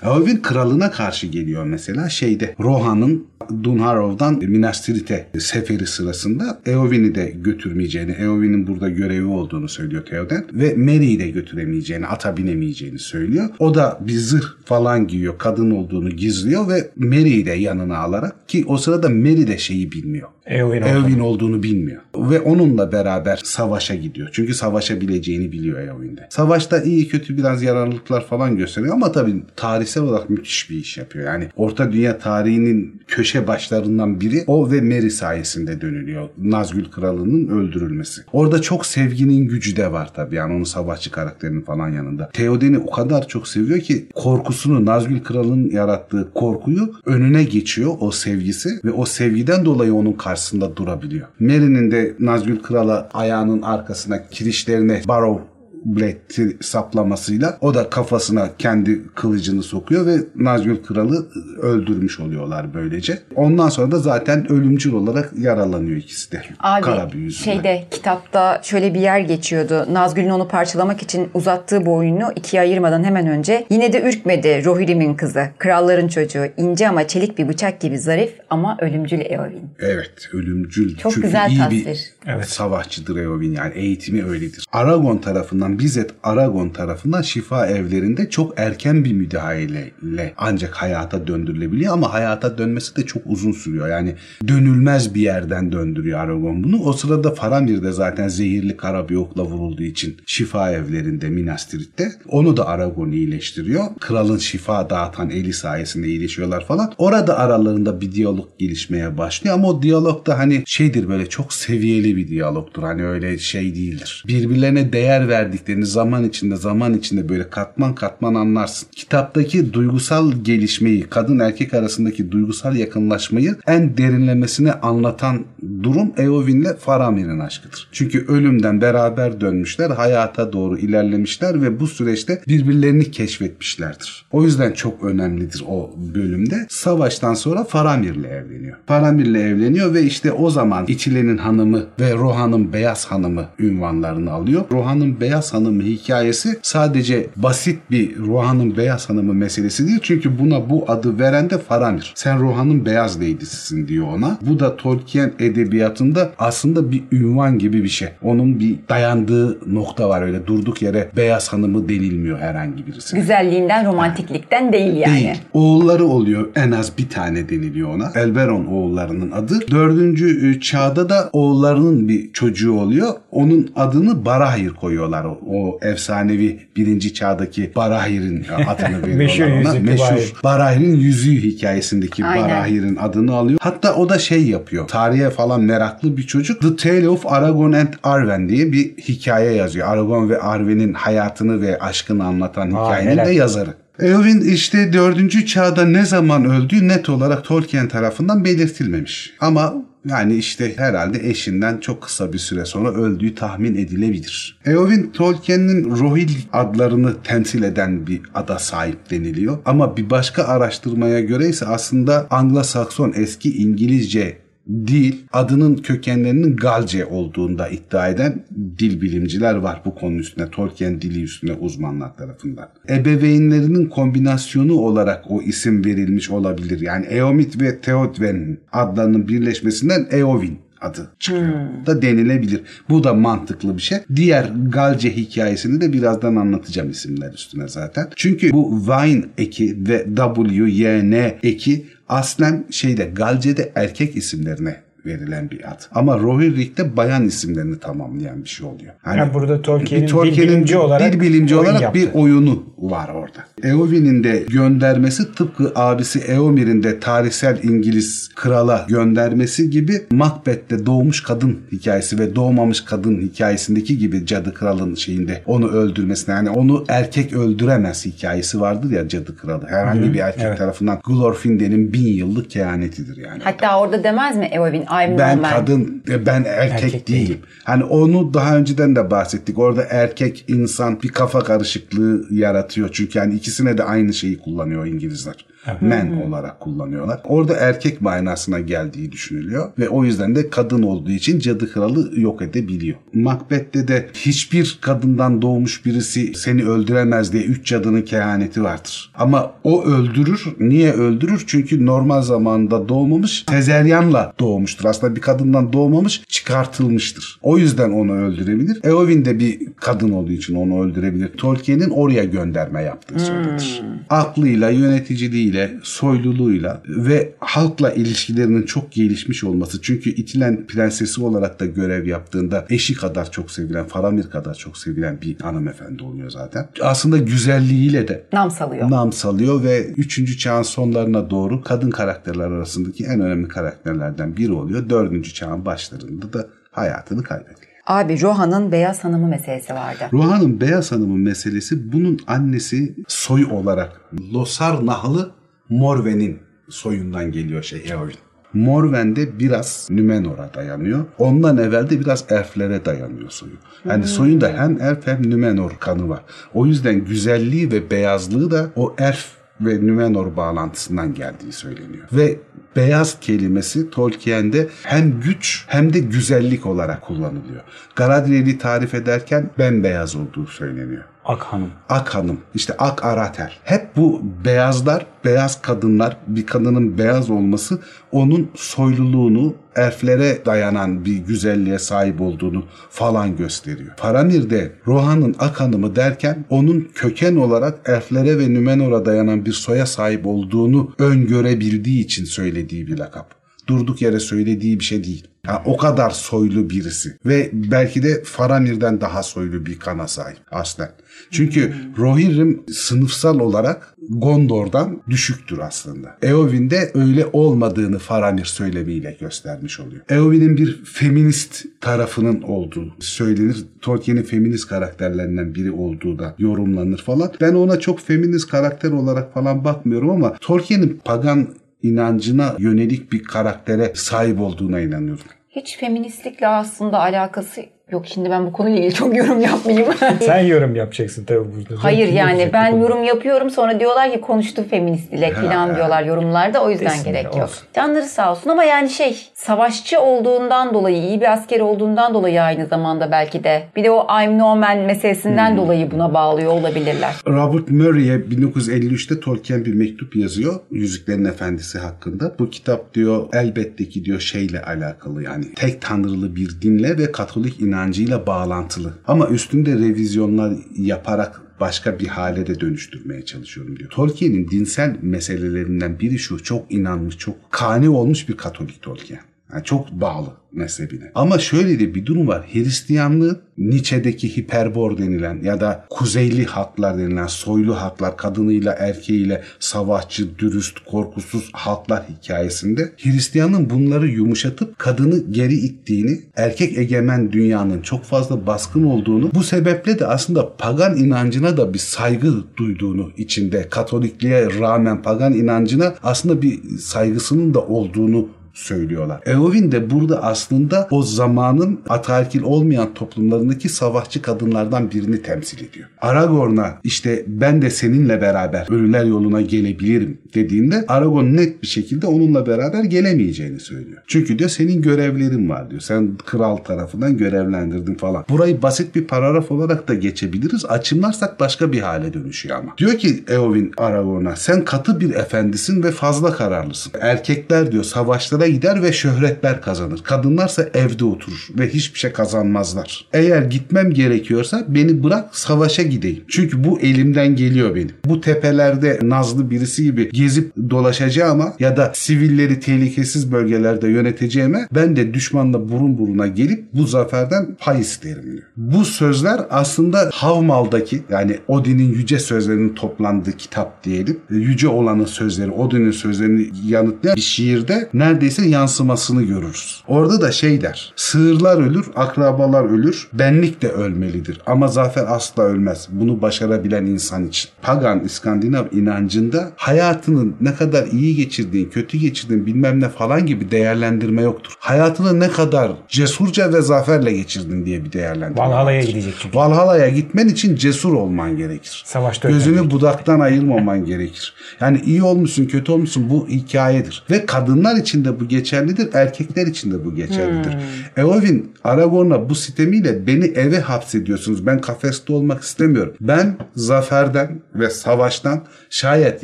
Eowyn 0.03 0.41
kralına 0.41 0.91
karşı 0.91 1.27
geliyor 1.27 1.65
mesela 1.65 2.09
şeyde 2.09 2.55
Rohan'ın 2.59 3.27
Dunharov'dan 3.63 4.35
Minas 4.35 4.85
Tirith'e 4.85 5.27
seferi 5.39 5.87
sırasında 5.87 6.61
Eowyn'i 6.65 7.15
de 7.15 7.33
götürmeyeceğini, 7.35 8.11
Eowyn'in 8.11 8.67
burada 8.67 8.89
görevi 8.89 9.25
olduğunu 9.25 9.69
söylüyor 9.69 10.05
Theoden 10.05 10.45
ve 10.53 10.73
Merry'i 10.77 11.19
de 11.19 11.29
götüremeyeceğini, 11.29 12.07
ata 12.07 12.37
binemeyeceğini 12.37 12.84
söylüyor. 12.93 13.49
O 13.59 13.75
da 13.75 13.97
bir 14.01 14.13
zırh 14.13 14.45
falan 14.65 15.07
giyiyor, 15.07 15.37
kadın 15.37 15.71
olduğunu 15.71 16.09
gizliyor 16.09 16.67
ve 16.69 16.89
Merry'i 16.95 17.45
de 17.45 17.51
yanına 17.51 17.97
alarak 17.97 18.49
ki 18.49 18.65
o 18.67 18.77
sırada 18.77 19.09
Merry 19.09 19.47
de 19.47 19.57
şeyi 19.57 19.91
bilmiyor. 19.91 20.29
Eowyn 20.45 20.81
olduğunu. 20.81 20.89
Eowyn 20.89 21.19
olduğunu 21.19 21.63
bilmiyor. 21.63 22.01
Ve 22.15 22.39
onunla 22.39 22.91
beraber 22.91 23.41
savaşa 23.43 23.95
gidiyor. 23.95 24.29
Çünkü 24.31 24.53
savaşabileceğini 24.53 25.51
biliyor 25.51 25.79
Eowyn'de. 25.79 26.27
Savaşta 26.29 26.81
iyi 26.81 27.07
kötü 27.07 27.37
biraz 27.37 27.63
yararlılıklar 27.63 28.27
falan 28.27 28.57
gösteriyor 28.57 28.93
ama 28.93 29.11
tabii 29.11 29.43
tarihsel 29.55 30.03
olarak 30.03 30.29
müthiş 30.29 30.69
bir 30.69 30.75
iş 30.75 30.97
yapıyor. 30.97 31.25
Yani 31.25 31.49
Orta 31.55 31.91
Dünya 31.91 32.17
tarihinin 32.17 33.01
köşe 33.07 33.47
başlarından 33.47 34.21
biri 34.21 34.43
o 34.47 34.71
ve 34.71 34.81
Merry 34.81 35.11
sayesinde 35.11 35.81
dönülüyor. 35.81 36.29
Nazgül 36.37 36.85
Kralı'nın 36.85 37.47
öldürülmesi. 37.47 38.21
Orada 38.33 38.61
çok 38.61 38.85
sevginin 38.85 39.47
gücü 39.47 39.75
de 39.75 39.91
var 39.91 40.13
tabii. 40.13 40.35
Yani 40.35 40.53
onun 40.53 40.63
savaşçı 40.63 41.11
karakterinin 41.11 41.61
falan 41.61 41.89
yanında. 41.89 42.29
Theoden'i 42.65 42.87
o 42.87 42.91
kadar 42.91 43.27
çok 43.27 43.47
seviyor 43.47 43.79
ki 43.79 44.07
korkusunu 44.15 44.85
Nazgül 44.85 45.23
Kralı'nın 45.23 45.69
yarattığı 45.69 46.29
korkuyu 46.35 46.93
önüne 47.05 47.43
geçiyor 47.43 47.93
o 47.99 48.11
sevgisi 48.11 48.69
ve 48.85 48.91
o 48.91 49.05
sevgiden 49.05 49.65
dolayı 49.65 49.93
onun 49.93 50.13
karşısında 50.13 50.75
durabiliyor. 50.77 51.27
Merry'nin 51.39 51.91
de 51.91 52.15
Nazgül 52.19 52.59
Kral'a 52.59 53.09
ayağının 53.13 53.61
arkasına 53.61 54.27
kirişlerine 54.27 55.01
Barrow 55.07 55.43
Blade'i 55.85 56.57
saplamasıyla 56.61 57.57
o 57.61 57.73
da 57.73 57.89
kafasına 57.89 58.49
kendi 58.57 59.07
kılıcını 59.15 59.63
sokuyor 59.63 60.05
ve 60.05 60.15
Nazgül 60.35 60.83
Kral'ı 60.83 61.25
öldürmüş 61.61 62.19
oluyorlar 62.19 62.73
böylece. 62.73 63.19
Ondan 63.35 63.69
sonra 63.69 63.91
da 63.91 63.99
zaten 63.99 64.51
ölümcül 64.51 64.93
olarak 64.93 65.31
yaralanıyor 65.39 65.97
ikisi 65.97 66.31
de. 66.31 66.41
Kara 66.81 67.01
Abi 67.01 67.17
yüzünden. 67.17 67.43
şeyde 67.53 67.83
kitapta 67.91 68.59
şöyle 68.63 68.93
bir 68.93 68.99
yer 68.99 69.19
geçiyordu. 69.19 69.85
Nazgül'ün 69.93 70.29
onu 70.29 70.47
parçalamak 70.47 71.01
için 71.01 71.29
uzattığı 71.33 71.85
boynunu 71.85 72.31
ikiye 72.35 72.61
ayırmadan 72.61 73.03
hemen 73.03 73.27
önce 73.27 73.65
yine 73.69 73.93
de 73.93 74.01
ürkmedi 74.01 74.65
Rohirrim'in 74.65 75.15
kızı. 75.15 75.47
Kralların 75.57 76.07
çocuğu. 76.07 76.45
ince 76.57 76.89
ama 76.89 77.07
çelik 77.07 77.37
bir 77.37 77.47
bıçak 77.47 77.79
gibi 77.79 77.99
zarif 77.99 78.33
ama 78.49 78.77
ölümcül 78.81 79.19
Eowyn. 79.19 79.61
Evet 79.79 80.29
ölümcül. 80.33 80.97
Çok 80.97 81.13
Çünkü 81.13 81.27
güzel 81.27 81.49
iyi 81.49 81.57
tasvir. 81.59 81.85
bir 81.85 82.13
Evet. 82.27 82.45
savaşçıdır 82.49 83.15
Eowyn 83.17 83.51
yani 83.51 83.73
eğitimi 83.73 84.25
öyledir. 84.25 84.65
Aragon 84.71 85.17
tarafından 85.17 85.74
bizzat 85.79 86.11
Aragon 86.23 86.69
tarafından 86.69 87.21
şifa 87.21 87.67
evlerinde 87.67 88.29
çok 88.29 88.53
erken 88.59 89.05
bir 89.05 89.13
müdahaleyle 89.13 90.33
ancak 90.37 90.73
hayata 90.75 91.27
döndürülebiliyor 91.27 91.93
ama 91.93 92.13
hayata 92.13 92.57
dönmesi 92.57 92.95
de 92.95 93.05
çok 93.05 93.23
uzun 93.25 93.51
sürüyor. 93.51 93.87
Yani 93.87 94.15
dönülmez 94.47 95.15
bir 95.15 95.21
yerden 95.21 95.71
döndürüyor 95.71 96.19
Aragon 96.19 96.63
bunu. 96.63 96.83
O 96.83 96.93
sırada 96.93 97.31
Faramir 97.31 97.83
de 97.83 97.91
zaten 97.91 98.27
zehirli 98.27 98.77
kara 98.77 99.09
bir 99.09 99.15
okla 99.15 99.43
vurulduğu 99.43 99.83
için 99.83 100.17
şifa 100.25 100.71
evlerinde 100.71 101.29
Minas 101.29 101.67
Tirith'te. 101.67 102.11
Onu 102.27 102.57
da 102.57 102.67
Aragon 102.67 103.11
iyileştiriyor. 103.11 103.83
Kralın 103.99 104.37
şifa 104.37 104.89
dağıtan 104.89 105.29
eli 105.29 105.53
sayesinde 105.53 106.07
iyileşiyorlar 106.07 106.65
falan. 106.65 106.93
Orada 106.97 107.39
aralarında 107.39 108.01
bir 108.01 108.11
diyalog 108.11 108.47
gelişmeye 108.59 109.17
başlıyor 109.17 109.55
ama 109.55 109.67
o 109.67 109.81
diyalog 109.81 110.27
da 110.27 110.39
hani 110.39 110.63
şeydir 110.65 111.09
böyle 111.09 111.29
çok 111.29 111.53
seviyeli 111.53 112.15
bir 112.15 112.27
diyalogtur. 112.27 112.83
Hani 112.83 113.05
öyle 113.05 113.37
şey 113.37 113.75
değildir. 113.75 114.23
Birbirlerine 114.27 114.93
değer 114.93 115.29
verdiklerini 115.65 115.85
zaman 115.85 116.23
içinde 116.23 116.55
zaman 116.55 116.93
içinde 116.93 117.29
böyle 117.29 117.49
katman 117.49 117.95
katman 117.95 118.35
anlarsın. 118.35 118.87
Kitaptaki 118.91 119.73
duygusal 119.73 120.31
gelişmeyi, 120.31 121.05
kadın 121.09 121.39
erkek 121.39 121.73
arasındaki 121.73 122.31
duygusal 122.31 122.75
yakınlaşmayı 122.75 123.55
en 123.67 123.97
derinlemesine 123.97 124.73
anlatan 124.73 125.45
durum 125.83 126.11
Eowyn'le 126.17 126.77
Faramir'in 126.79 127.39
aşkıdır. 127.39 127.87
Çünkü 127.91 128.25
ölümden 128.27 128.81
beraber 128.81 129.41
dönmüşler, 129.41 129.89
hayata 129.89 130.53
doğru 130.53 130.77
ilerlemişler 130.77 131.61
ve 131.61 131.79
bu 131.79 131.87
süreçte 131.87 132.41
birbirlerini 132.47 133.11
keşfetmişlerdir. 133.11 134.25
O 134.31 134.43
yüzden 134.43 134.71
çok 134.71 135.03
önemlidir 135.03 135.63
o 135.67 135.93
bölümde. 136.15 136.65
Savaştan 136.69 137.33
sonra 137.33 137.63
Faramir'le 137.63 138.25
evleniyor. 138.25 138.77
Faramir'le 138.87 139.35
evleniyor 139.35 139.93
ve 139.93 140.03
işte 140.03 140.31
o 140.31 140.49
zaman 140.49 140.85
İçile'nin 140.87 141.37
hanımı 141.37 141.85
ve 141.99 142.13
Rohan'ın 142.13 142.73
beyaz 142.73 143.05
hanımı 143.05 143.45
ünvanlarını 143.59 144.31
alıyor. 144.31 144.65
Rohan'ın 144.71 145.15
Beyaz 145.19 145.53
Hanım 145.55 145.81
hikayesi 145.81 146.59
sadece 146.61 147.27
basit 147.35 147.79
bir 147.91 148.17
Rohan'ın 148.17 148.77
Beyaz 148.77 149.09
Hanım'ı 149.09 149.33
meselesi 149.33 149.87
değil. 149.87 149.99
Çünkü 150.01 150.39
buna 150.39 150.69
bu 150.69 150.85
adı 150.87 151.19
veren 151.19 151.49
de 151.49 151.57
Faramir. 151.57 152.13
Sen 152.15 152.41
Rohan'ın 152.41 152.85
Beyaz 152.85 153.17
Lady'sisin 153.17 153.87
diyor 153.87 154.07
ona. 154.07 154.37
Bu 154.41 154.59
da 154.59 154.75
Tolkien 154.77 155.33
edebiyatında 155.39 156.31
aslında 156.37 156.91
bir 156.91 157.03
ünvan 157.11 157.59
gibi 157.59 157.83
bir 157.83 157.89
şey. 157.89 158.07
Onun 158.21 158.59
bir 158.59 158.75
dayandığı 158.89 159.73
nokta 159.73 160.09
var 160.09 160.21
öyle 160.21 160.47
durduk 160.47 160.81
yere 160.81 161.09
Beyaz 161.17 161.53
Hanım'ı 161.53 161.89
denilmiyor 161.89 162.39
herhangi 162.39 162.87
birisi. 162.87 163.15
Güzelliğinden, 163.15 163.85
romantiklikten 163.85 164.73
değil 164.73 164.93
yani. 164.93 165.15
Değil. 165.15 165.41
Oğulları 165.53 166.05
oluyor 166.05 166.47
en 166.55 166.71
az 166.71 166.97
bir 166.97 167.09
tane 167.09 167.49
deniliyor 167.49 167.95
ona. 167.95 168.11
Elberon 168.15 168.65
oğullarının 168.65 169.31
adı. 169.31 169.71
Dördüncü 169.71 170.51
e, 170.51 170.59
çağda 170.59 171.09
da 171.09 171.29
oğullarının 171.33 172.07
bir 172.09 172.33
çocuğu 172.33 172.73
oluyor. 172.73 173.13
Onun 173.31 173.71
adını 173.75 174.25
Barahir 174.25 174.69
koyuyorlar. 174.69 175.25
O, 175.25 175.39
o 175.47 175.79
efsanevi 175.81 176.59
birinci 176.75 177.13
çağdaki 177.13 177.71
Barahir'in 177.75 178.45
adını 178.67 179.07
veriyorlar 179.07 179.15
Meşhur 179.15 179.45
ona. 179.45 179.79
Meşhur. 179.79 180.33
Barahir'in 180.43 180.95
yüzüğü 180.95 181.41
hikayesindeki 181.41 182.25
Aynen. 182.25 182.43
Barahir'in 182.49 182.95
adını 182.95 183.33
alıyor. 183.35 183.59
Hatta 183.61 183.95
o 183.95 184.09
da 184.09 184.19
şey 184.19 184.47
yapıyor. 184.47 184.87
Tarihe 184.87 185.29
falan 185.29 185.61
meraklı 185.61 186.17
bir 186.17 186.23
çocuk. 186.23 186.61
The 186.61 186.75
Tale 186.75 187.09
of 187.09 187.25
Aragorn 187.27 187.73
and 187.73 187.93
Arwen 188.03 188.49
diye 188.49 188.71
bir 188.71 188.97
hikaye 188.97 189.51
yazıyor. 189.51 189.87
Aragorn 189.87 190.29
ve 190.29 190.39
Arwen'in 190.39 190.93
hayatını 190.93 191.61
ve 191.61 191.79
aşkını 191.79 192.23
anlatan 192.25 192.71
hikayenin 192.71 193.11
neler. 193.11 193.25
de 193.25 193.31
yazarı. 193.31 193.73
Eowyn 193.99 194.41
işte 194.41 194.93
4. 194.93 195.47
çağda 195.47 195.85
ne 195.85 196.05
zaman 196.05 196.45
öldüğü 196.45 196.87
net 196.87 197.09
olarak 197.09 197.43
Tolkien 197.43 197.87
tarafından 197.87 198.45
belirtilmemiş. 198.45 199.33
Ama 199.39 199.73
yani 200.05 200.35
işte 200.35 200.77
herhalde 200.77 201.29
eşinden 201.29 201.77
çok 201.77 202.01
kısa 202.01 202.33
bir 202.33 202.37
süre 202.37 202.65
sonra 202.65 202.91
öldüğü 202.91 203.35
tahmin 203.35 203.75
edilebilir. 203.75 204.59
Eowyn 204.65 205.11
Tolkien'in 205.11 205.99
Rohil 205.99 206.29
adlarını 206.53 207.23
temsil 207.23 207.63
eden 207.63 208.07
bir 208.07 208.21
ada 208.33 208.59
sahip 208.59 209.09
deniliyor. 209.11 209.57
Ama 209.65 209.97
bir 209.97 210.09
başka 210.09 210.43
araştırmaya 210.43 211.19
göre 211.19 211.49
ise 211.49 211.65
aslında 211.65 212.27
Anglo-Sakson 212.29 213.13
eski 213.15 213.57
İngilizce 213.57 214.44
değil 214.67 215.25
adının 215.33 215.75
kökenlerinin 215.75 216.55
Galce 216.55 217.05
olduğunda 217.05 217.69
iddia 217.69 218.07
eden 218.07 218.45
dil 218.79 219.01
bilimciler 219.01 219.55
var 219.55 219.81
bu 219.85 219.95
konu 219.95 220.17
üstüne 220.17 220.49
Tolkien 220.49 221.01
dili 221.01 221.23
üstüne 221.23 221.53
uzmanlar 221.53 222.17
tarafından. 222.17 222.69
Ebeveynlerinin 222.89 223.85
kombinasyonu 223.85 224.73
olarak 224.73 225.31
o 225.31 225.41
isim 225.41 225.85
verilmiş 225.85 226.29
olabilir. 226.29 226.81
Yani 226.81 227.05
Eomit 227.05 227.61
ve 227.61 227.81
Theodwen 227.81 228.57
adlarının 228.71 229.27
birleşmesinden 229.27 230.07
Eowyn 230.11 230.57
adı 230.81 231.11
çıkıyor 231.19 231.85
da 231.85 232.01
denilebilir. 232.01 232.61
Bu 232.89 233.03
da 233.03 233.13
mantıklı 233.13 233.77
bir 233.77 233.81
şey. 233.81 233.97
Diğer 234.15 234.51
Galce 234.69 235.15
hikayesini 235.15 235.81
de 235.81 235.93
birazdan 235.93 236.35
anlatacağım 236.35 236.89
isimler 236.89 237.33
üstüne 237.33 237.67
zaten. 237.67 238.07
Çünkü 238.15 238.51
bu 238.51 238.87
Vine 238.87 239.25
eki 239.37 239.77
ve 239.87 240.05
W, 240.15 240.71
Y, 240.71 241.11
N 241.11 241.39
eki 241.43 241.85
aslen 242.09 242.65
şeyde 242.71 243.05
Galce'de 243.05 243.71
erkek 243.75 244.15
isimlerine 244.15 244.84
verilen 245.05 245.51
bir 245.51 245.71
ad. 245.71 245.81
Ama 245.91 246.19
Rohirrik'te 246.19 246.97
bayan 246.97 247.25
isimlerini 247.25 247.79
tamamlayan 247.79 248.43
bir 248.43 248.49
şey 248.49 248.67
oluyor. 248.67 248.93
Hani 249.01 249.19
Ha, 249.19 249.33
burada 249.33 249.61
Tolkien'in 249.61 250.07
bir 250.07 250.35
dil 250.35 250.41
bilimci 250.41 250.77
olarak 250.77 251.13
dil 251.13 251.19
bilimci 251.19 251.55
olarak 251.55 251.81
yaptı. 251.81 251.99
bir 251.99 252.09
oyunu 252.13 252.63
var 252.77 253.09
orada. 253.09 253.45
Eowyn'in 253.63 254.23
de 254.23 254.45
göndermesi 254.49 255.35
tıpkı 255.35 255.71
abisi 255.75 256.19
Eomer'in 256.19 256.83
de 256.83 256.99
tarihsel 256.99 257.63
İngiliz 257.63 258.29
krala 258.35 258.85
göndermesi 258.89 259.69
gibi 259.69 259.93
Macbeth'te 260.11 260.85
doğmuş 260.85 261.23
kadın 261.23 261.59
hikayesi 261.71 262.19
ve 262.19 262.35
doğmamış 262.35 262.81
kadın 262.81 263.21
hikayesindeki 263.21 263.97
gibi 263.97 264.25
cadı 264.25 264.53
kralın 264.53 264.95
şeyinde 264.95 265.41
onu 265.45 265.67
öldürmesine 265.67 266.35
yani 266.35 266.49
onu 266.49 266.85
erkek 266.89 267.33
öldüremez 267.33 268.05
hikayesi 268.05 268.61
vardır 268.61 268.91
ya 268.91 269.07
cadı 269.07 269.37
kralı. 269.37 269.65
Herhangi 269.67 270.13
bir 270.13 270.19
erkek 270.19 270.43
evet. 270.43 270.57
tarafından 270.57 270.99
Glorfindel'in 271.07 271.93
bin 271.93 272.07
yıllık 272.07 272.49
kehanetidir 272.49 273.17
yani. 273.17 273.41
Hatta 273.43 273.79
orada 273.79 274.03
demez 274.03 274.37
mi 274.37 274.45
Eowyn 274.45 274.85
I'm 275.03 275.17
Ben 275.17 275.37
no 275.37 275.41
man. 275.41 275.51
kadın, 275.51 276.03
e, 276.09 276.25
ben 276.25 276.43
erkek, 276.47 276.83
Erkek 276.83 277.07
değilim. 277.07 277.27
değil. 277.27 277.39
Hani 277.63 277.83
onu 277.83 278.33
daha 278.33 278.57
önceden 278.57 278.95
de 278.95 279.11
bahsettik. 279.11 279.59
Orada 279.59 279.83
erkek 279.89 280.45
insan 280.47 281.01
bir 281.01 281.09
kafa 281.09 281.39
karışıklığı 281.43 282.25
yaratıyor. 282.31 282.89
Çünkü 282.91 283.19
yani 283.19 283.33
ikisine 283.35 283.77
de 283.77 283.83
aynı 283.83 284.13
şeyi 284.13 284.37
kullanıyor 284.39 284.85
İngilizler. 284.85 285.45
Men 285.81 286.21
olarak 286.27 286.59
kullanıyorlar. 286.59 287.19
Orada 287.23 287.55
erkek 287.55 288.01
manasına 288.01 288.59
geldiği 288.59 289.11
düşünülüyor 289.11 289.71
ve 289.79 289.89
o 289.89 290.03
yüzden 290.03 290.35
de 290.35 290.49
kadın 290.49 290.83
olduğu 290.83 291.11
için 291.11 291.39
cadı 291.39 291.73
kralı 291.73 292.19
yok 292.19 292.41
edebiliyor. 292.41 292.97
Macbeth'te 293.13 293.87
de 293.87 294.09
hiçbir 294.13 294.77
kadından 294.81 295.41
doğmuş 295.41 295.85
birisi 295.85 296.33
seni 296.35 296.65
öldüremez 296.65 297.33
diye 297.33 297.43
üç 297.43 297.65
cadının 297.65 298.01
kehaneti 298.01 298.63
vardır. 298.63 299.11
Ama 299.15 299.51
o 299.63 299.85
öldürür. 299.85 300.45
Niye 300.59 300.91
öldürür? 300.91 301.43
Çünkü 301.47 301.85
normal 301.85 302.21
zamanda 302.21 302.89
doğmamış, 302.89 303.45
sezeryanla 303.49 304.33
doğmuştur. 304.39 304.85
Aslında 304.85 305.15
bir 305.15 305.21
kadından 305.21 305.73
doğmamış, 305.73 306.23
çıkartılmıştır. 306.27 307.39
O 307.41 307.57
yüzden 307.57 307.91
onu 307.91 308.11
öldürebilir. 308.11 308.79
Eowyn 308.83 309.25
de 309.25 309.39
bir 309.39 309.59
kadın 309.75 310.09
olduğu 310.09 310.31
için 310.31 310.55
onu 310.55 310.83
öldürebilir. 310.83 311.27
Tolkien'in 311.27 311.89
oraya 311.89 312.23
gönderme 312.23 312.81
yaptığı 312.81 313.19
söylenir. 313.19 313.83
Aklıyla, 314.09 314.69
yöneticiliğiyle, 314.69 315.54
soyluluğuyla 315.83 316.81
ve 316.87 317.33
halkla 317.39 317.91
ilişkilerinin 317.91 318.63
çok 318.63 318.91
gelişmiş 318.91 319.43
olması. 319.43 319.81
Çünkü 319.81 320.09
itilen 320.09 320.67
prensesi 320.67 321.21
olarak 321.21 321.59
da 321.59 321.65
görev 321.65 322.05
yaptığında 322.07 322.65
eşi 322.69 322.93
kadar 322.93 323.31
çok 323.31 323.51
sevilen, 323.51 323.87
Faramir 323.87 324.29
kadar 324.29 324.53
çok 324.53 324.77
sevilen 324.77 325.21
bir 325.21 325.39
hanımefendi 325.39 326.03
oluyor 326.03 326.29
zaten. 326.29 326.67
Aslında 326.81 327.17
güzelliğiyle 327.17 328.07
de 328.07 328.23
Nam 328.33 328.51
salıyor. 328.51 328.91
nam 328.91 329.13
salıyor 329.13 329.63
ve 329.63 329.87
3. 329.87 330.39
çağın 330.39 330.63
sonlarına 330.63 331.29
doğru 331.29 331.61
kadın 331.61 331.89
karakterler 331.89 332.51
arasındaki 332.51 333.03
en 333.05 333.21
önemli 333.21 333.47
karakterlerden 333.47 334.37
biri 334.37 334.51
oluyor. 334.51 334.89
4. 334.89 335.33
çağın 335.33 335.65
başlarında 335.65 336.33
da 336.33 336.47
hayatını 336.71 337.23
kaybediyor. 337.23 337.59
Abi 337.87 338.21
Rohan'ın 338.21 338.71
Beyaz 338.71 339.03
Hanımı 339.03 339.27
meselesi 339.27 339.73
vardı. 339.73 340.03
Ruhan'ın 340.13 340.61
Beyaz 340.61 340.91
Hanım'ın 340.91 341.19
meselesi 341.19 341.91
bunun 341.93 342.19
annesi 342.27 342.95
soy 343.07 343.45
olarak 343.51 344.01
Losar 344.33 344.85
Nahlı 344.85 345.31
Morven'in 345.69 346.39
soyundan 346.69 347.31
geliyor 347.31 347.63
şey 347.63 347.83
Eowyn. 347.89 348.15
Morven 348.53 349.15
de 349.15 349.39
biraz 349.39 349.87
Nümenor'a 349.89 350.53
dayanıyor. 350.53 351.05
Ondan 351.17 351.57
evvel 351.57 351.89
de 351.89 351.99
biraz 351.99 352.25
elflere 352.29 352.85
dayanıyor 352.85 353.29
soyu. 353.29 353.51
Yani 353.85 354.07
soyunda 354.07 354.53
hem 354.57 354.81
elf 354.81 355.07
hem 355.07 355.29
Nümenor 355.29 355.71
kanı 355.79 356.09
var. 356.09 356.21
O 356.53 356.65
yüzden 356.65 357.05
güzelliği 357.05 357.71
ve 357.71 357.91
beyazlığı 357.91 358.51
da 358.51 358.69
o 358.75 358.95
elf 358.97 359.25
ve 359.61 359.85
Nümenor 359.85 360.35
bağlantısından 360.35 361.13
geldiği 361.13 361.51
söyleniyor. 361.51 362.07
Ve 362.13 362.39
beyaz 362.75 363.19
kelimesi 363.19 363.89
Tolkien'de 363.89 364.69
hem 364.83 365.19
güç 365.21 365.65
hem 365.67 365.93
de 365.93 365.99
güzellik 365.99 366.65
olarak 366.65 367.01
kullanılıyor. 367.01 367.61
Galadriel'i 367.95 368.57
tarif 368.57 368.93
ederken 368.93 369.49
bembeyaz 369.57 370.15
olduğu 370.15 370.47
söyleniyor. 370.47 371.03
Ak 371.25 371.43
Hanım. 371.43 371.71
Ak 371.89 372.15
hanım, 372.15 372.37
işte 372.55 372.73
ak 372.77 373.05
arater. 373.05 373.59
Hep 373.63 373.95
bu 373.95 374.21
beyazlar, 374.45 375.05
beyaz 375.25 375.61
kadınlar, 375.61 376.17
bir 376.27 376.45
kadının 376.45 376.97
beyaz 376.97 377.29
olması 377.29 377.79
onun 378.11 378.51
soyluluğunu, 378.55 379.55
elflere 379.75 380.45
dayanan 380.45 381.05
bir 381.05 381.17
güzelliğe 381.17 381.79
sahip 381.79 382.21
olduğunu 382.21 382.63
falan 382.89 383.37
gösteriyor. 383.37 383.93
Faramir 383.97 384.49
de 384.49 384.71
Rohan'ın 384.87 385.35
ak 385.39 385.59
hanımı 385.61 385.95
derken 385.95 386.45
onun 386.49 386.89
köken 386.95 387.35
olarak 387.35 387.89
elflere 387.89 388.39
ve 388.39 388.53
Nümenor'a 388.53 389.05
dayanan 389.05 389.45
bir 389.45 389.53
soya 389.53 389.85
sahip 389.85 390.27
olduğunu 390.27 390.91
öngörebildiği 390.99 392.03
için 392.03 392.25
söylediği 392.25 392.87
bir 392.87 392.97
lakap 392.97 393.44
durduk 393.67 394.01
yere 394.01 394.19
söylediği 394.19 394.79
bir 394.79 394.83
şey 394.83 395.03
değil. 395.03 395.27
Ha, 395.45 395.63
o 395.65 395.77
kadar 395.77 396.09
soylu 396.09 396.69
birisi 396.69 397.17
ve 397.25 397.49
belki 397.53 398.03
de 398.03 398.23
Faramir'den 398.23 399.01
daha 399.01 399.23
soylu 399.23 399.65
bir 399.65 399.79
kana 399.79 400.07
sahip 400.07 400.37
aslen. 400.51 400.91
Çünkü 401.31 401.73
Rohirrim 401.97 402.63
sınıfsal 402.73 403.39
olarak 403.39 403.95
Gondor'dan 404.09 405.01
düşüktür 405.09 405.59
aslında. 405.59 406.17
Eowyn'de 406.21 406.91
öyle 406.93 407.25
olmadığını 407.33 407.99
Faramir 407.99 408.45
söylemiyle 408.45 409.17
göstermiş 409.19 409.79
oluyor. 409.79 410.01
Eowyn'in 410.09 410.57
bir 410.57 410.83
feminist 410.85 411.65
tarafının 411.81 412.41
olduğu 412.41 412.95
söylenir. 412.99 413.65
Tolkien'in 413.81 414.23
feminist 414.23 414.67
karakterlerinden 414.67 415.55
biri 415.55 415.71
olduğu 415.71 416.19
da 416.19 416.35
yorumlanır 416.39 416.97
falan. 416.97 417.31
Ben 417.41 417.53
ona 417.53 417.79
çok 417.79 417.99
feminist 417.99 418.47
karakter 418.47 418.91
olarak 418.91 419.33
falan 419.33 419.63
bakmıyorum 419.63 420.09
ama 420.09 420.33
Tolkien'in 420.41 421.01
pagan 421.05 421.47
inancına 421.89 422.55
yönelik 422.59 423.11
bir 423.11 423.23
karaktere 423.23 423.91
sahip 423.95 424.39
olduğuna 424.39 424.79
inanıyorum. 424.79 425.25
Hiç 425.49 425.77
feministlikle 425.77 426.47
aslında 426.47 426.99
alakası 426.99 427.65
Yok 427.91 428.05
şimdi 428.07 428.29
ben 428.29 428.45
bu 428.45 428.51
konuyla 428.51 428.77
ilgili 428.79 428.93
çok 428.93 429.17
yorum 429.17 429.41
yapmayayım. 429.41 429.87
Sen 430.21 430.39
yorum 430.39 430.75
yapacaksın 430.75 431.25
tabii 431.25 431.39
burada. 431.55 431.83
Hayır 431.83 432.07
Kim 432.07 432.15
yani 432.15 432.29
yapacak 432.31 432.53
ben 432.53 432.67
bu 432.67 432.71
konuda? 432.71 432.89
yorum 432.89 433.03
yapıyorum 433.03 433.49
sonra 433.49 433.79
diyorlar 433.79 434.11
ki 434.11 434.21
konuştu 434.21 434.63
feminist 434.69 435.11
dile 435.11 435.31
falan 435.33 435.75
diyorlar 435.75 436.03
yorumlarda 436.03 436.63
o 436.63 436.69
yüzden 436.69 436.85
Desinler, 436.87 437.11
gerek 437.11 437.23
yok. 437.35 437.43
olsun. 437.43 437.67
Canları 437.75 438.03
sağ 438.05 438.31
olsun 438.31 438.49
ama 438.49 438.63
yani 438.63 438.89
şey 438.89 439.17
savaşçı 439.33 439.99
olduğundan 439.99 440.73
dolayı 440.73 440.97
iyi 440.97 441.21
bir 441.21 441.33
asker 441.33 441.59
olduğundan 441.59 442.13
dolayı 442.13 442.41
aynı 442.41 442.65
zamanda 442.65 443.11
belki 443.11 443.43
de 443.43 443.63
bir 443.75 443.83
de 443.83 443.91
o 443.91 444.07
I'm 444.23 444.37
no 444.39 444.55
man 444.55 444.77
meselesinden 444.79 445.49
Hmm. 445.51 445.57
dolayı 445.57 445.91
buna 445.91 446.13
bağlıyor 446.13 446.51
olabilirler. 446.51 447.15
Robert 447.27 447.69
Murray'e 447.69 448.15
1953'te 448.15 449.19
Tolkien 449.19 449.65
bir 449.65 449.73
mektup 449.73 450.15
yazıyor 450.15 450.53
Yüzüklerin 450.71 451.25
Efendisi 451.25 451.79
hakkında. 451.79 452.35
Bu 452.39 452.49
kitap 452.49 452.93
diyor 452.93 453.25
elbette 453.33 453.89
ki 453.89 454.05
diyor 454.05 454.19
şeyle 454.19 454.61
alakalı 454.61 455.23
yani 455.23 455.53
tek 455.55 455.81
tanrılı 455.81 456.35
bir 456.35 456.61
dinle 456.61 456.97
ve 456.97 457.11
Katolik 457.11 457.61
inancıyla 457.85 458.27
bağlantılı. 458.27 458.93
Ama 459.07 459.27
üstünde 459.27 459.73
revizyonlar 459.73 460.53
yaparak 460.77 461.41
başka 461.59 461.99
bir 461.99 462.07
hale 462.07 462.47
de 462.47 462.59
dönüştürmeye 462.59 463.25
çalışıyorum 463.25 463.79
diyor. 463.79 463.89
Tolkien'in 463.89 464.49
dinsel 464.49 464.97
meselelerinden 465.01 465.99
biri 465.99 466.19
şu 466.19 466.43
çok 466.43 466.71
inanmış, 466.71 467.17
çok 467.17 467.35
kani 467.51 467.89
olmuş 467.89 468.29
bir 468.29 468.37
Katolik 468.37 468.81
Tolkien. 468.81 469.19
Yani 469.55 469.63
çok 469.63 469.91
bağlı 469.91 470.27
mezhebine. 470.51 471.11
Ama 471.15 471.39
şöyle 471.39 471.79
de 471.79 471.95
bir 471.95 472.05
durum 472.05 472.27
var. 472.27 472.45
Hristiyanlığı 472.53 473.41
Nietzsche'deki 473.57 474.37
hiperbor 474.37 474.97
denilen 474.97 475.39
ya 475.43 475.61
da 475.61 475.85
kuzeyli 475.89 476.45
halklar 476.45 476.97
denilen 476.97 477.27
soylu 477.27 477.81
halklar 477.81 478.17
kadınıyla 478.17 478.73
erkeğiyle 478.73 479.43
savaşçı, 479.59 480.39
dürüst, 480.39 480.79
korkusuz 480.85 481.49
halklar 481.53 482.03
hikayesinde 482.09 482.91
Hristiyanlığın 483.03 483.69
bunları 483.69 484.07
yumuşatıp 484.07 484.79
kadını 484.79 485.31
geri 485.31 485.53
ittiğini, 485.53 486.21
erkek 486.35 486.77
egemen 486.77 487.31
dünyanın 487.31 487.81
çok 487.81 488.03
fazla 488.03 488.47
baskın 488.47 488.83
olduğunu, 488.83 489.31
bu 489.33 489.43
sebeple 489.43 489.99
de 489.99 490.07
aslında 490.07 490.57
pagan 490.57 490.97
inancına 490.97 491.57
da 491.57 491.73
bir 491.73 491.79
saygı 491.79 492.33
duyduğunu 492.57 493.11
içinde, 493.17 493.69
Katolikliğe 493.69 494.59
rağmen 494.59 495.01
pagan 495.01 495.33
inancına 495.33 495.95
aslında 496.03 496.41
bir 496.41 496.77
saygısının 496.79 497.53
da 497.53 497.61
olduğunu 497.61 498.29
söylüyorlar. 498.55 499.21
Eowyn 499.25 499.71
de 499.71 499.89
burada 499.89 500.23
aslında 500.23 500.87
o 500.91 501.03
zamanın 501.03 501.79
ataerkil 501.89 502.41
olmayan 502.41 502.93
toplumlarındaki 502.93 503.69
savaşçı 503.69 504.21
kadınlardan 504.21 504.91
birini 504.91 505.21
temsil 505.21 505.65
ediyor. 505.65 505.89
Aragorn'a 506.01 506.77
işte 506.83 507.23
ben 507.27 507.61
de 507.61 507.69
seninle 507.69 508.21
beraber 508.21 508.67
ölüler 508.71 509.05
yoluna 509.05 509.41
gelebilirim 509.41 510.17
dediğinde 510.33 510.85
Aragorn 510.87 511.35
net 511.37 511.61
bir 511.61 511.67
şekilde 511.67 512.07
onunla 512.07 512.47
beraber 512.47 512.83
gelemeyeceğini 512.83 513.59
söylüyor. 513.59 514.01
Çünkü 514.07 514.39
diyor 514.39 514.49
senin 514.49 514.81
görevlerin 514.81 515.49
var 515.49 515.69
diyor. 515.69 515.81
Sen 515.81 516.17
kral 516.25 516.57
tarafından 516.57 517.17
görevlendirdin 517.17 517.95
falan. 517.95 518.25
Burayı 518.29 518.61
basit 518.61 518.95
bir 518.95 519.03
paragraf 519.03 519.51
olarak 519.51 519.87
da 519.87 519.93
geçebiliriz. 519.93 520.65
Açımlarsak 520.65 521.39
başka 521.39 521.71
bir 521.71 521.79
hale 521.79 522.13
dönüşüyor 522.13 522.57
ama. 522.57 522.73
Diyor 522.77 522.97
ki 522.97 523.23
Eowyn 523.27 523.71
Aragorn'a 523.77 524.35
sen 524.35 524.65
katı 524.65 524.99
bir 524.99 525.15
efendisin 525.15 525.83
ve 525.83 525.91
fazla 525.91 526.31
kararlısın. 526.33 526.91
Erkekler 527.01 527.71
diyor 527.71 527.83
savaşlara 527.83 528.44
gider 528.47 528.83
ve 528.83 528.93
şöhretler 528.93 529.61
kazanır. 529.61 530.01
Kadınlarsa 530.03 530.69
evde 530.73 531.05
oturur 531.05 531.47
ve 531.59 531.69
hiçbir 531.69 531.99
şey 531.99 532.11
kazanmazlar. 532.11 533.05
Eğer 533.13 533.41
gitmem 533.41 533.93
gerekiyorsa 533.93 534.65
beni 534.67 535.03
bırak 535.03 535.37
savaşa 535.37 535.83
gideyim. 535.83 536.23
Çünkü 536.27 536.63
bu 536.63 536.79
elimden 536.79 537.35
geliyor 537.35 537.75
benim. 537.75 537.91
Bu 538.05 538.21
tepelerde 538.21 538.99
nazlı 539.01 539.49
birisi 539.49 539.83
gibi 539.83 540.09
gezip 540.09 540.53
dolaşacağıma 540.69 541.53
ya 541.59 541.77
da 541.77 541.91
sivilleri 541.95 542.59
tehlikesiz 542.59 543.31
bölgelerde 543.31 543.87
yöneteceğime 543.87 544.67
ben 544.71 544.95
de 544.95 545.13
düşmanla 545.13 545.69
burun 545.69 545.97
buruna 545.97 546.27
gelip 546.27 546.65
bu 546.73 546.87
zaferden 546.87 547.55
pay 547.59 547.81
isterim 547.81 548.23
diyor. 548.23 548.43
Bu 548.57 548.85
sözler 548.85 549.41
aslında 549.49 550.09
Havmal'daki 550.13 551.03
yani 551.09 551.37
Odin'in 551.47 551.93
yüce 551.93 552.19
sözlerinin 552.19 552.73
toplandığı 552.73 553.31
kitap 553.31 553.83
diyelim. 553.83 554.19
Yüce 554.29 554.67
olanın 554.67 555.05
sözleri, 555.05 555.51
Odin'in 555.51 555.91
sözlerini 555.91 556.49
yanıtlayan 556.67 557.15
bir 557.15 557.21
şiirde 557.21 557.89
neredeyse 557.93 558.34
yansımasını 558.43 559.23
görürüz. 559.23 559.83
Orada 559.87 560.21
da 560.21 560.31
şey 560.31 560.61
der. 560.61 560.93
Sığırlar 560.95 561.57
ölür, 561.57 561.85
akrabalar 561.95 562.63
ölür, 562.63 563.07
benlik 563.13 563.61
de 563.61 563.69
ölmelidir. 563.69 564.41
Ama 564.45 564.67
zafer 564.67 565.05
asla 565.07 565.43
ölmez. 565.43 565.87
Bunu 565.91 566.21
başarabilen 566.21 566.85
insan 566.85 567.27
için. 567.27 567.49
Pagan, 567.61 567.99
İskandinav 567.99 568.65
inancında 568.71 569.51
hayatının 569.55 570.35
ne 570.41 570.55
kadar 570.55 570.87
iyi 570.87 571.15
geçirdiğin, 571.15 571.69
kötü 571.69 571.97
geçirdiğin 571.97 572.45
bilmem 572.45 572.81
ne 572.81 572.89
falan 572.89 573.25
gibi 573.25 573.51
değerlendirme 573.51 574.21
yoktur. 574.21 574.53
Hayatını 574.59 575.19
ne 575.19 575.27
kadar 575.27 575.71
cesurca 575.87 576.53
ve 576.53 576.61
zaferle 576.61 577.13
geçirdin 577.13 577.65
diye 577.65 577.85
bir 577.85 577.91
değerlendirme 577.91 578.47
Valhalla'ya 578.47 578.81
gidecek 578.81 579.13
çünkü. 579.21 579.37
Valhalla'ya 579.37 579.89
gitmen 579.89 580.27
için 580.27 580.55
cesur 580.55 580.93
olman 580.93 581.37
gerekir. 581.37 581.83
Savaşta 581.85 582.29
Gözünü 582.29 582.71
budaktan 582.71 583.19
ayırmaman 583.19 583.85
gerekir. 583.85 584.33
Yani 584.61 584.81
iyi 584.85 585.03
olmuşsun, 585.03 585.45
kötü 585.45 585.71
olmuşsun 585.71 586.09
bu 586.09 586.27
hikayedir. 586.27 587.03
Ve 587.11 587.25
kadınlar 587.25 587.75
için 587.75 588.05
de 588.05 588.19
bu 588.19 588.24
geçerlidir, 588.27 588.89
erkekler 588.93 589.47
için 589.47 589.71
de 589.71 589.85
bu 589.85 589.95
geçerlidir. 589.95 590.57
Eowyn 590.97 591.45
Aragorn'a 591.63 592.29
bu 592.29 592.35
sistemiyle 592.35 593.07
beni 593.07 593.25
eve 593.25 593.59
hapsediyorsunuz. 593.59 594.45
Ben 594.45 594.61
kafeste 594.61 595.13
olmak 595.13 595.43
istemiyorum. 595.43 595.93
Ben 596.01 596.37
zaferden 596.55 597.41
ve 597.55 597.69
savaştan 597.69 598.43
şayet 598.69 599.23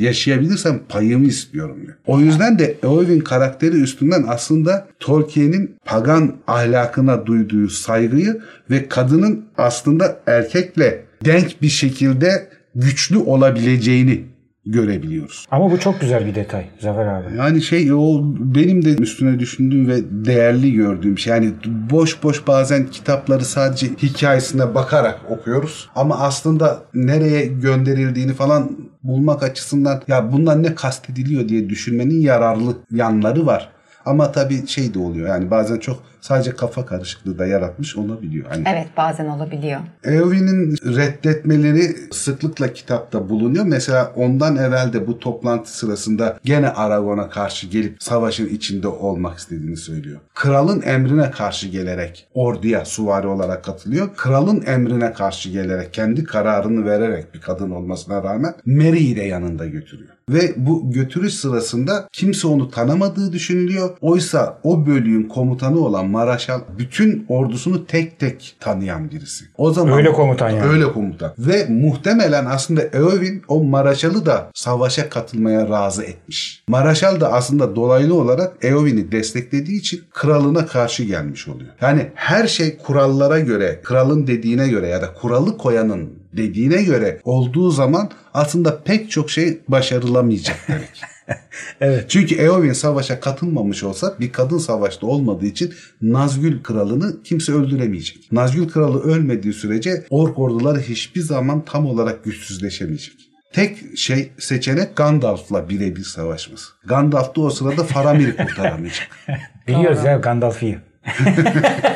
yaşayabilirsem 0.00 0.80
payımı 0.88 1.26
istiyorum 1.26 1.76
diyor. 1.82 1.96
O 2.06 2.20
yüzden 2.20 2.58
de 2.58 2.76
Eowyn 2.82 3.20
karakteri 3.20 3.76
üstünden 3.76 4.24
aslında 4.28 4.86
Tolkien'in 5.00 5.76
pagan 5.84 6.34
ahlakına 6.46 7.26
duyduğu 7.26 7.68
saygıyı 7.68 8.40
ve 8.70 8.88
kadının 8.88 9.44
aslında 9.58 10.20
erkekle 10.26 11.04
denk 11.24 11.62
bir 11.62 11.68
şekilde 11.68 12.48
güçlü 12.74 13.18
olabileceğini 13.18 14.24
görebiliyoruz. 14.66 15.46
Ama 15.50 15.70
bu 15.70 15.80
çok 15.80 16.00
güzel 16.00 16.26
bir 16.26 16.34
detay 16.34 16.66
Zafer 16.80 17.06
abi. 17.06 17.36
Yani 17.36 17.62
şey 17.62 17.92
o 17.92 18.20
benim 18.38 18.84
de 18.84 18.94
üstüne 18.94 19.38
düşündüğüm 19.38 19.88
ve 19.88 19.96
değerli 20.26 20.72
gördüğüm 20.72 21.18
şey. 21.18 21.32
Yani 21.32 21.52
boş 21.90 22.22
boş 22.22 22.46
bazen 22.46 22.86
kitapları 22.86 23.44
sadece 23.44 23.86
hikayesine 23.86 24.74
bakarak 24.74 25.20
okuyoruz. 25.30 25.90
Ama 25.94 26.18
aslında 26.18 26.82
nereye 26.94 27.46
gönderildiğini 27.46 28.32
falan 28.32 28.70
bulmak 29.02 29.42
açısından 29.42 30.02
ya 30.08 30.32
bundan 30.32 30.62
ne 30.62 30.74
kastediliyor 30.74 31.48
diye 31.48 31.68
düşünmenin 31.68 32.20
yararlı 32.20 32.76
yanları 32.90 33.46
var. 33.46 33.68
Ama 34.06 34.32
tabii 34.32 34.66
şey 34.66 34.94
de 34.94 34.98
oluyor 34.98 35.28
yani 35.28 35.50
bazen 35.50 35.78
çok 35.78 36.11
sadece 36.22 36.56
kafa 36.56 36.86
karışıklığı 36.86 37.38
da 37.38 37.46
yaratmış 37.46 37.96
olabiliyor. 37.96 38.46
Hani 38.48 38.64
Evet 38.66 38.86
bazen 38.96 39.26
olabiliyor. 39.26 39.80
Eowyn'in 40.04 40.76
reddetmeleri 40.96 41.96
sıklıkla 42.12 42.72
kitapta 42.72 43.28
bulunuyor. 43.28 43.64
Mesela 43.64 44.12
ondan 44.16 44.56
evvel 44.56 44.92
de 44.92 45.06
bu 45.06 45.18
toplantı 45.18 45.78
sırasında 45.78 46.38
gene 46.44 46.68
Aragorn'a 46.68 47.28
karşı 47.28 47.66
gelip 47.66 48.02
savaşın 48.02 48.46
içinde 48.46 48.88
olmak 48.88 49.38
istediğini 49.38 49.76
söylüyor. 49.76 50.20
Kralın 50.34 50.82
emrine 50.82 51.30
karşı 51.30 51.68
gelerek 51.68 52.28
orduya 52.34 52.84
suvari 52.84 53.26
olarak 53.26 53.64
katılıyor. 53.64 54.08
Kralın 54.16 54.62
emrine 54.66 55.12
karşı 55.12 55.50
gelerek 55.50 55.94
kendi 55.94 56.24
kararını 56.24 56.84
vererek 56.84 57.34
bir 57.34 57.40
kadın 57.40 57.70
olmasına 57.70 58.22
rağmen 58.22 58.54
Merry'i 58.66 59.16
de 59.16 59.22
yanında 59.22 59.66
götürüyor. 59.66 60.10
Ve 60.28 60.52
bu 60.56 60.90
götürüş 60.90 61.34
sırasında 61.34 62.08
kimse 62.12 62.48
onu 62.48 62.70
tanımadığı 62.70 63.32
düşünülüyor. 63.32 63.90
Oysa 64.00 64.58
o 64.62 64.86
bölüğün 64.86 65.28
komutanı 65.28 65.80
olan 65.80 66.11
Maraşal 66.12 66.60
bütün 66.78 67.26
ordusunu 67.28 67.86
tek 67.86 68.18
tek 68.18 68.56
tanıyan 68.60 69.10
birisi. 69.10 69.44
O 69.58 69.72
zaman 69.72 69.92
Öyle 69.98 70.12
komutan 70.12 70.50
yani. 70.50 70.68
Öyle 70.68 70.92
komutan. 70.92 71.32
Ve 71.38 71.66
muhtemelen 71.68 72.46
aslında 72.46 72.82
Eowyn 72.82 73.42
o 73.48 73.64
Maraşal'ı 73.64 74.26
da 74.26 74.50
savaşa 74.54 75.08
katılmaya 75.08 75.68
razı 75.68 76.02
etmiş. 76.04 76.64
Maraşal 76.68 77.20
da 77.20 77.32
aslında 77.32 77.76
dolaylı 77.76 78.14
olarak 78.14 78.64
Eowyn'i 78.64 79.12
desteklediği 79.12 79.78
için 79.78 80.02
kralına 80.10 80.66
karşı 80.66 81.04
gelmiş 81.04 81.48
oluyor. 81.48 81.70
Yani 81.80 82.10
her 82.14 82.46
şey 82.46 82.76
kurallara 82.76 83.40
göre, 83.40 83.80
kralın 83.84 84.26
dediğine 84.26 84.68
göre 84.68 84.88
ya 84.88 85.02
da 85.02 85.14
kuralı 85.14 85.58
koyanın 85.58 86.10
dediğine 86.32 86.82
göre 86.82 87.20
olduğu 87.24 87.70
zaman 87.70 88.10
aslında 88.34 88.82
pek 88.82 89.10
çok 89.10 89.30
şey 89.30 89.60
başarılamayacak 89.68 90.56
demek. 90.68 91.02
Evet. 91.80 92.04
Çünkü 92.08 92.34
Eowyn 92.34 92.72
savaşa 92.72 93.20
katılmamış 93.20 93.82
olsa 93.84 94.14
bir 94.20 94.32
kadın 94.32 94.58
savaşta 94.58 95.06
olmadığı 95.06 95.46
için 95.46 95.74
Nazgül 96.02 96.62
kralını 96.62 97.22
kimse 97.22 97.52
öldüremeyecek. 97.52 98.32
Nazgül 98.32 98.68
kralı 98.68 99.02
ölmediği 99.02 99.54
sürece 99.54 100.06
ork 100.10 100.38
orduları 100.38 100.80
hiçbir 100.80 101.20
zaman 101.20 101.64
tam 101.64 101.86
olarak 101.86 102.24
güçsüzleşemeyecek. 102.24 103.14
Tek 103.52 103.98
şey 103.98 104.30
seçenek 104.38 104.96
Gandalf'la 104.96 105.68
birebir 105.68 106.04
savaşması. 106.04 106.72
Gandalf 106.84 107.36
da 107.36 107.40
o 107.40 107.50
sırada 107.50 107.84
Faramir'i 107.84 108.36
kurtaramayacak. 108.36 109.08
Biliyoruz 109.68 110.04
ya 110.04 110.16
Gandalf'ı. 110.16 110.66